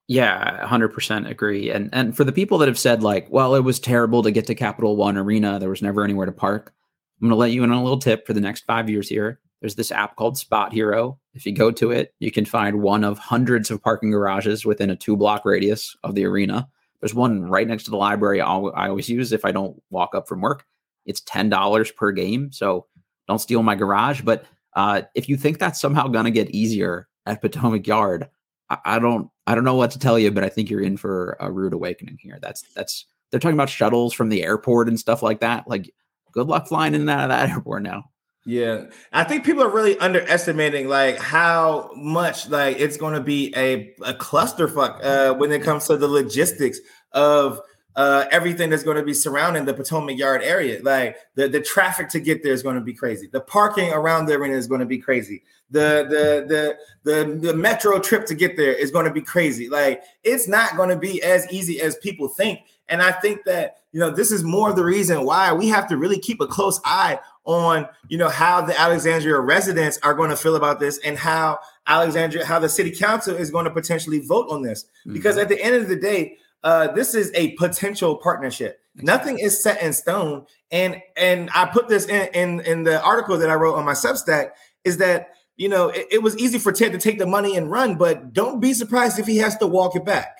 [0.07, 1.71] Yeah, 100% agree.
[1.71, 4.45] And and for the people that have said like, well, it was terrible to get
[4.47, 6.73] to Capital One Arena, there was never anywhere to park.
[7.21, 9.07] I'm going to let you in on a little tip for the next 5 years
[9.07, 9.39] here.
[9.61, 11.17] There's this app called SpotHero.
[11.35, 14.89] If you go to it, you can find one of hundreds of parking garages within
[14.89, 16.67] a 2 block radius of the arena.
[16.99, 18.47] There's one right next to the library I
[18.87, 20.65] always use if I don't walk up from work.
[21.05, 22.51] It's $10 per game.
[22.51, 22.87] So
[23.27, 24.21] don't steal my garage.
[24.21, 24.45] But
[24.75, 28.29] uh, if you think that's somehow going to get easier at Potomac Yard,
[28.69, 30.97] I, I, don't, I don't know what to tell you, but I think you're in
[30.97, 32.39] for a rude awakening here.
[32.41, 35.67] That's, that's, they're talking about shuttles from the airport and stuff like that.
[35.67, 35.91] Like,
[36.31, 38.05] good luck flying in and out of that airport now.
[38.43, 43.53] Yeah, I think people are really underestimating like how much like it's going to be
[43.55, 46.79] a a clusterfuck uh, when it comes to the logistics
[47.11, 47.61] of
[47.95, 50.81] uh, everything that's going to be surrounding the Potomac Yard area.
[50.81, 53.27] Like the, the traffic to get there is going to be crazy.
[53.27, 55.43] The parking around the arena is going to be crazy.
[55.69, 59.69] The, the the the the metro trip to get there is going to be crazy.
[59.69, 62.59] Like it's not going to be as easy as people think.
[62.89, 65.87] And I think that you know this is more of the reason why we have
[65.89, 70.29] to really keep a close eye on you know how the Alexandria residents are going
[70.29, 74.19] to feel about this and how Alexandria how the city council is going to potentially
[74.19, 74.83] vote on this.
[74.83, 75.13] Mm-hmm.
[75.13, 78.79] Because at the end of the day, uh, this is a potential partnership.
[78.95, 80.45] Nothing is set in stone.
[80.71, 83.93] And and I put this in, in, in the article that I wrote on my
[83.93, 84.51] Substack
[84.83, 87.71] is that you know it, it was easy for Ted to take the money and
[87.71, 90.37] run, but don't be surprised if he has to walk it back.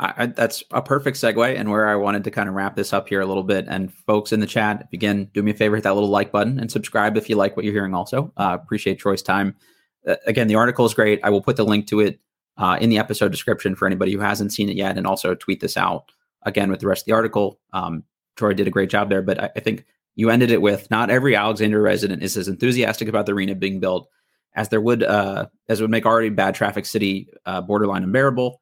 [0.00, 3.08] I, that's a perfect segue and where I wanted to kind of wrap this up
[3.08, 3.66] here a little bit.
[3.68, 6.58] And folks in the chat, again, do me a favor, hit that little like button
[6.58, 7.94] and subscribe if you like what you're hearing.
[7.94, 9.54] Also, uh, appreciate Troy's time.
[10.08, 11.20] Uh, again, the article is great.
[11.22, 12.18] I will put the link to it
[12.56, 15.60] uh, in the episode description for anybody who hasn't seen it yet, and also tweet
[15.60, 16.10] this out
[16.42, 17.60] again with the rest of the article.
[17.72, 18.04] Um,
[18.36, 19.84] Troy did a great job there, but I, I, think
[20.14, 23.80] you ended it with not every Alexandria resident is as enthusiastic about the arena being
[23.80, 24.08] built
[24.54, 28.60] as there would uh, as would make already bad traffic city uh, borderline unbearable.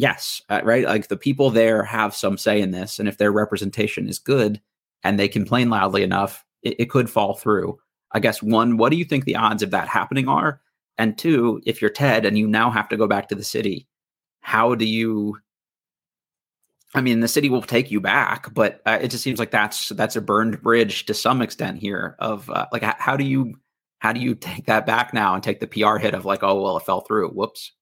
[0.00, 0.86] Yes, uh, right.
[0.86, 4.58] Like the people there have some say in this, and if their representation is good
[5.04, 7.78] and they complain loudly enough, it, it could fall through.
[8.12, 10.62] I guess one, what do you think the odds of that happening are?
[10.96, 13.88] And two, if you're Ted and you now have to go back to the city,
[14.40, 15.36] how do you
[16.94, 19.90] I mean, the city will take you back, but uh, it just seems like that's
[19.90, 22.16] that's a burned bridge to some extent here.
[22.20, 23.54] Of uh, like, how do you
[23.98, 26.62] how do you take that back now and take the PR hit of like, oh
[26.62, 27.28] well, it fell through.
[27.32, 27.72] Whoops.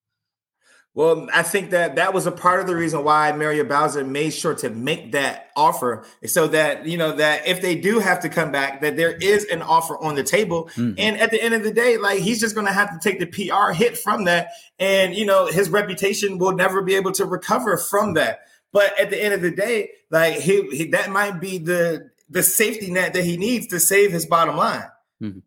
[0.98, 4.30] Well, I think that that was a part of the reason why Muriel Bowser made
[4.30, 8.28] sure to make that offer, so that you know that if they do have to
[8.28, 10.64] come back, that there is an offer on the table.
[10.74, 10.94] Mm-hmm.
[10.98, 13.20] And at the end of the day, like he's just going to have to take
[13.20, 14.48] the PR hit from that,
[14.80, 18.40] and you know his reputation will never be able to recover from that.
[18.72, 22.42] But at the end of the day, like he, he that might be the the
[22.42, 24.88] safety net that he needs to save his bottom line.
[25.22, 25.38] Mm-hmm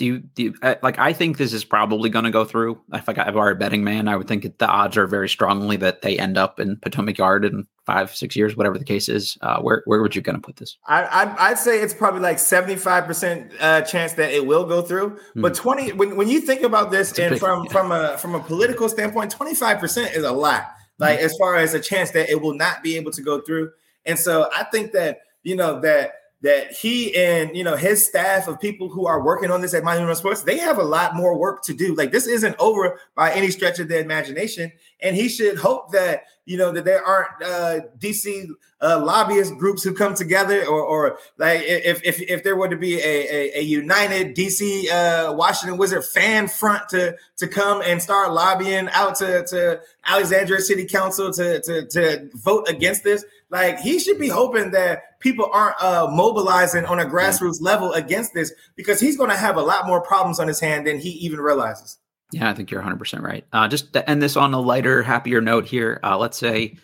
[0.00, 2.80] do you do you, uh, like i think this is probably going to go through
[2.94, 6.00] if i were a betting man i would think the odds are very strongly that
[6.00, 9.60] they end up in potomac yard in five six years whatever the case is uh,
[9.60, 12.38] where where would you going to put this I, I would say it's probably like
[12.38, 15.42] 75% uh, chance that it will go through hmm.
[15.42, 17.72] but 20 when, when you think about this and big, from yeah.
[17.72, 21.26] from a from a political standpoint 25% is a lot like hmm.
[21.26, 23.70] as far as a chance that it will not be able to go through
[24.06, 28.48] and so i think that you know that that he and you know his staff
[28.48, 31.36] of people who are working on this at Monumental Sports, they have a lot more
[31.38, 31.94] work to do.
[31.94, 36.24] Like this isn't over by any stretch of the imagination, and he should hope that
[36.46, 38.46] you know that there aren't uh, DC
[38.80, 42.76] uh, lobbyist groups who come together, or, or like if, if if there were to
[42.76, 48.00] be a, a, a united DC uh, Washington Wizard fan front to to come and
[48.00, 49.80] start lobbying out to to
[50.10, 55.18] Alexandria City Council to to to vote against this like he should be hoping that
[55.20, 59.56] people aren't uh, mobilizing on a grassroots level against this because he's going to have
[59.56, 61.98] a lot more problems on his hand than he even realizes.
[62.32, 63.44] Yeah, I think you're 100% right.
[63.52, 66.76] Uh, just to end this on a lighter, happier note here, uh, let's say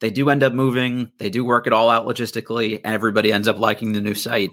[0.00, 3.48] they do end up moving, they do work it all out logistically, and everybody ends
[3.48, 4.50] up liking the new site,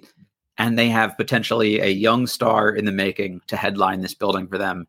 [0.57, 4.57] and they have potentially a young star in the making to headline this building for
[4.57, 4.88] them.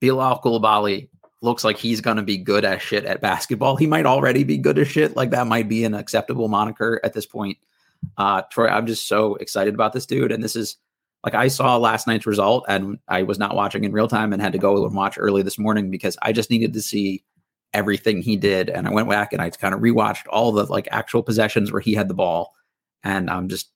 [0.00, 1.08] Bilal Coulibaly
[1.42, 3.76] looks like he's going to be good as shit at basketball.
[3.76, 5.16] He might already be good as shit.
[5.16, 7.58] Like that might be an acceptable moniker at this point.
[8.16, 10.32] Uh, Troy, I'm just so excited about this dude.
[10.32, 10.76] And this is
[11.24, 14.40] like I saw last night's result and I was not watching in real time and
[14.40, 17.24] had to go and watch early this morning because I just needed to see
[17.74, 18.70] everything he did.
[18.70, 21.80] And I went back and I kind of rewatched all the like actual possessions where
[21.80, 22.54] he had the ball.
[23.02, 23.70] And I'm just,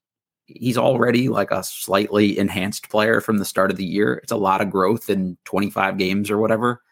[0.46, 4.14] he's already like a slightly enhanced player from the start of the year.
[4.22, 6.82] It's a lot of growth in 25 games or whatever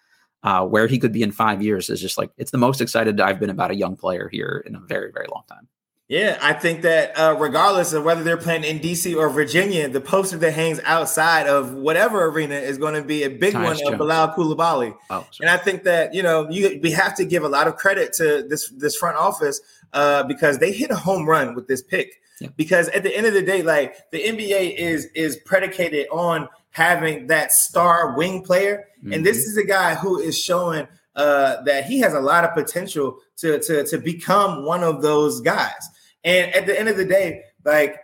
[0.44, 3.20] uh, where he could be in five years is just like it's the most excited
[3.20, 5.66] I've been about a young player here in a very very long time.
[6.06, 10.02] Yeah, I think that uh, regardless of whether they're playing in DC or Virginia, the
[10.02, 13.96] poster that hangs outside of whatever arena is going to be a big one of
[13.96, 14.94] Bilal Coulibaly.
[15.08, 17.76] Oh, and I think that you know you, we have to give a lot of
[17.76, 19.62] credit to this this front office
[19.94, 22.20] uh, because they hit a home run with this pick.
[22.38, 22.48] Yeah.
[22.56, 27.28] Because at the end of the day, like the NBA is is predicated on having
[27.28, 28.84] that star wing player.
[28.98, 29.12] Mm-hmm.
[29.12, 29.50] And this mm-hmm.
[29.50, 33.60] is a guy who is showing uh, that he has a lot of potential to,
[33.60, 35.88] to, to become one of those guys.
[36.24, 37.96] And at the end of the day, like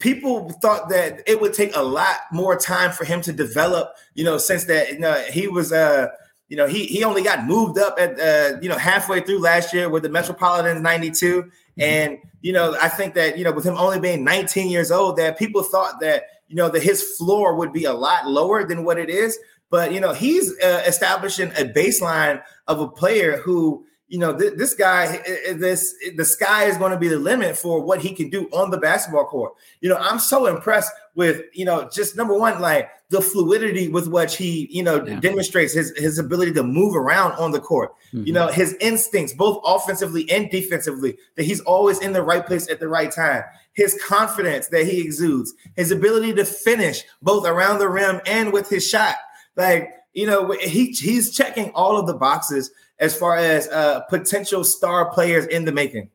[0.00, 4.24] people thought that it would take a lot more time for him to develop, you
[4.24, 6.08] know, since that you know, he was uh
[6.48, 9.74] you know, he he only got moved up at uh, you know halfway through last
[9.74, 11.42] year with the Metropolitans 92.
[11.42, 11.80] Mm-hmm.
[11.80, 15.18] And you know, I think that you know, with him only being 19 years old,
[15.18, 18.84] that people thought that you know, that his floor would be a lot lower than
[18.84, 19.38] what it is.
[19.70, 24.54] But, you know, he's uh, establishing a baseline of a player who, you know, th-
[24.54, 27.80] this guy, eh, eh, eh, this the sky is going to be the limit for
[27.80, 29.52] what he can do on the basketball court.
[29.80, 34.08] You know, I'm so impressed with, you know, just number one, like the fluidity with
[34.08, 35.20] which he, you know, yeah.
[35.20, 37.92] demonstrates his his ability to move around on the court.
[38.12, 38.26] Mm-hmm.
[38.26, 38.60] You know, mm-hmm.
[38.60, 42.88] his instincts, both offensively and defensively, that he's always in the right place at the
[42.88, 43.44] right time
[43.78, 48.68] his confidence that he exudes, his ability to finish both around the rim and with
[48.68, 49.14] his shot.
[49.54, 54.64] Like, you know, he he's checking all of the boxes as far as uh, potential
[54.64, 56.10] star players in the making.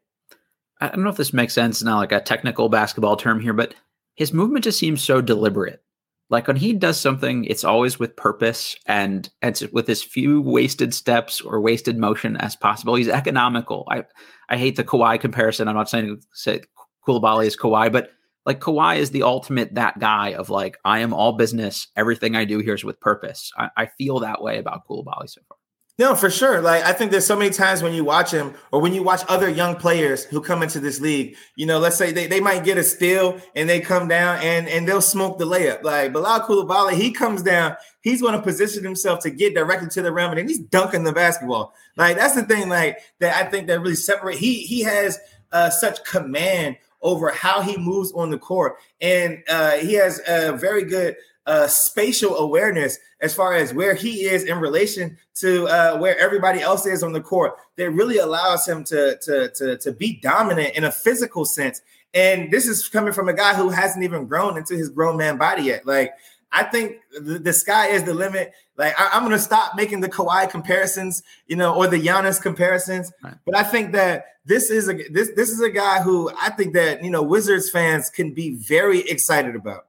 [0.81, 3.73] I don't know if this makes sense now, like a technical basketball term here, but
[4.15, 5.81] his movement just seems so deliberate.
[6.29, 10.93] Like when he does something, it's always with purpose and it's with as few wasted
[10.93, 12.95] steps or wasted motion as possible.
[12.95, 13.87] He's economical.
[13.89, 14.05] I
[14.49, 15.67] I hate the Kawhi comparison.
[15.67, 16.61] I'm not saying say
[17.07, 18.09] Coulibaly is Kawhi, but
[18.45, 21.87] like Kawhi is the ultimate that guy of like I am all business.
[21.95, 23.51] Everything I do here is with purpose.
[23.57, 25.57] I, I feel that way about Coulibaly so far.
[25.99, 26.59] No, for sure.
[26.59, 29.21] Like I think there's so many times when you watch him or when you watch
[29.29, 32.63] other young players who come into this league, you know, let's say they, they might
[32.63, 35.83] get a steal and they come down and, and they'll smoke the layup.
[35.83, 40.01] Like Bilal Coulibaly, he comes down, he's going to position himself to get directly to
[40.01, 41.75] the rim and then he's dunking the basketball.
[41.95, 44.37] Like that's the thing, like that I think that really separate.
[44.37, 45.19] He he has
[45.51, 48.77] uh, such command over how he moves on the court.
[48.99, 51.15] And uh, he has a very good
[51.45, 56.61] uh, spatial awareness as far as where he is in relation to uh, where everybody
[56.61, 60.75] else is on the court that really allows him to, to, to, to be dominant
[60.75, 61.81] in a physical sense.
[62.13, 65.37] And this is coming from a guy who hasn't even grown into his grown man
[65.37, 65.85] body yet.
[65.85, 66.13] Like,
[66.53, 68.53] I think the, the sky is the limit.
[68.77, 72.41] Like I, am going to stop making the Kawhi comparisons, you know, or the Giannis
[72.41, 73.11] comparisons.
[73.23, 73.33] Right.
[73.45, 76.73] But I think that this is a this this is a guy who I think
[76.73, 79.87] that you know Wizards fans can be very excited about.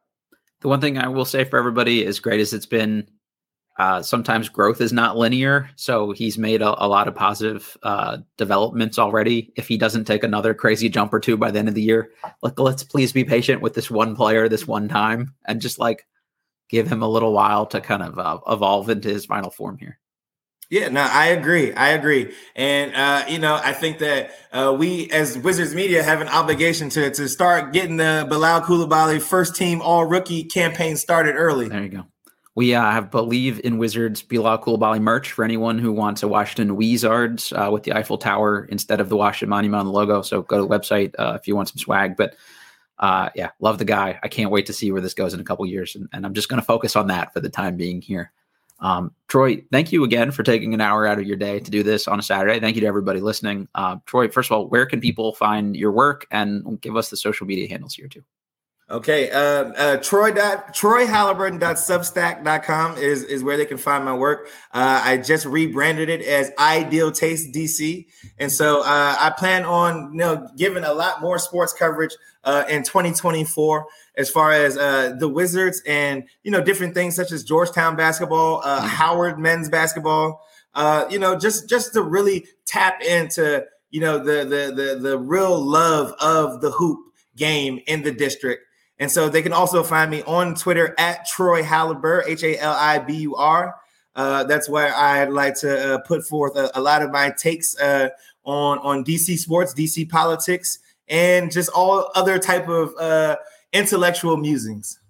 [0.64, 3.06] The one thing I will say for everybody, as great as it's been,
[3.78, 5.68] uh, sometimes growth is not linear.
[5.76, 9.52] So he's made a, a lot of positive uh, developments already.
[9.56, 12.12] If he doesn't take another crazy jump or two by the end of the year,
[12.40, 16.06] like let's please be patient with this one player this one time and just like
[16.70, 19.98] give him a little while to kind of uh, evolve into his final form here.
[20.70, 21.72] Yeah, no, I agree.
[21.72, 26.20] I agree, and uh, you know, I think that uh, we as Wizards media have
[26.20, 31.34] an obligation to to start getting the Bilal Coulibaly first team All Rookie campaign started
[31.36, 31.68] early.
[31.68, 32.06] There you go.
[32.56, 36.76] We uh, have Bleav in Wizards Bilal Coulibaly merch for anyone who wants a Washington
[36.76, 40.22] Wizards uh, with the Eiffel Tower instead of the Washington Monument on the logo.
[40.22, 42.16] So go to the website uh, if you want some swag.
[42.16, 42.36] But
[43.00, 44.20] uh, yeah, love the guy.
[44.22, 46.32] I can't wait to see where this goes in a couple years, and, and I'm
[46.32, 48.30] just going to focus on that for the time being here.
[48.80, 51.82] Um, Troy, thank you again for taking an hour out of your day to do
[51.82, 52.60] this on a Saturday.
[52.60, 53.68] Thank you to everybody listening.
[53.74, 57.16] Uh, Troy, first of all, where can people find your work and give us the
[57.16, 58.22] social media handles here too?
[58.90, 59.30] Okay.
[59.30, 64.48] Uh, uh, Troy dot Troy Haliburton.substack.com is, is where they can find my work.
[64.72, 68.06] Uh, I just rebranded it as Ideal Taste DC.
[68.38, 72.14] And so uh, I plan on you know giving a lot more sports coverage
[72.44, 77.32] uh, in 2024 as far as uh, the Wizards and you know different things such
[77.32, 78.88] as Georgetown basketball, uh, mm-hmm.
[78.88, 80.46] Howard men's basketball.
[80.74, 85.18] Uh, you know, just just to really tap into you know the the the the
[85.18, 87.00] real love of the hoop
[87.36, 88.62] game in the district
[88.98, 92.72] and so they can also find me on Twitter at Troy Halibur, H A L
[92.72, 93.74] I B U R.
[94.14, 97.76] Uh, that's where I'd like to uh, put forth a, a, lot of my takes
[97.80, 98.10] uh,
[98.44, 100.78] on on DC sports, DC politics,
[101.08, 103.36] and just all other type of uh,
[103.72, 105.00] intellectual musings.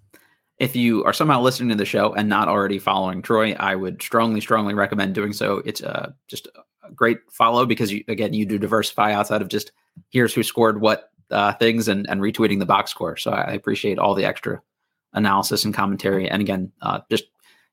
[0.57, 4.01] If you are somehow listening to the show and not already following Troy, I would
[4.01, 5.57] strongly, strongly recommend doing so.
[5.65, 6.47] It's uh, just
[6.83, 9.71] a great follow because you, again, you do diversify outside of just
[10.09, 13.17] here's who scored what uh, things and, and retweeting the box score.
[13.17, 14.61] So I appreciate all the extra
[15.13, 16.29] analysis and commentary.
[16.29, 17.25] And again, uh, just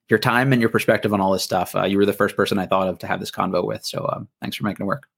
[0.09, 1.75] your time and your perspective on all this stuff.
[1.75, 3.85] Uh, you were the first person I thought of to have this convo with.
[3.85, 5.09] So um, thanks for making it work.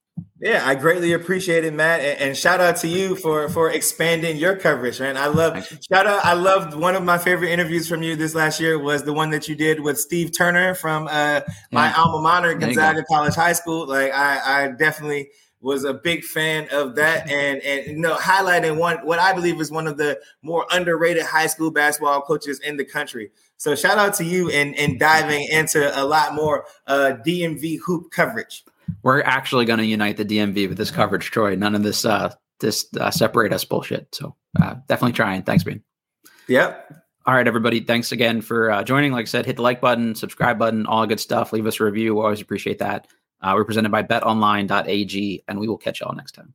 [0.40, 4.36] Yeah, I greatly appreciate it, Matt, and, and, shout out to you for for expanding
[4.36, 5.16] your coverage, man.
[5.16, 6.24] I love shout out.
[6.24, 9.30] I loved one of my favorite interviews from you this last year was the one
[9.30, 11.40] that you did with Steve Turner from uh,
[11.72, 11.94] my yeah.
[11.96, 13.88] alma mater, Gonzaga College High School.
[13.88, 15.30] Like, I, I definitely
[15.64, 19.60] was a big fan of that and and you know highlighting one what I believe
[19.60, 23.32] is one of the more underrated high school basketball coaches in the country.
[23.56, 28.10] So shout out to you and and diving into a lot more uh, DMV hoop
[28.12, 28.64] coverage.
[29.02, 31.54] We're actually going to unite the DMV with this coverage, Troy.
[31.56, 34.14] None of this uh this uh, separate us bullshit.
[34.14, 35.42] So uh, definitely trying.
[35.42, 35.82] Thanks, Bean.
[36.48, 37.04] Yep.
[37.26, 37.80] All right, everybody.
[37.80, 39.12] Thanks again for uh, joining.
[39.12, 41.52] Like I said, hit the like button, subscribe button, all good stuff.
[41.52, 42.14] Leave us a review.
[42.14, 43.06] We always appreciate that.
[43.44, 46.54] Uh, we're presented by betonline.ag, and we will catch y'all next time.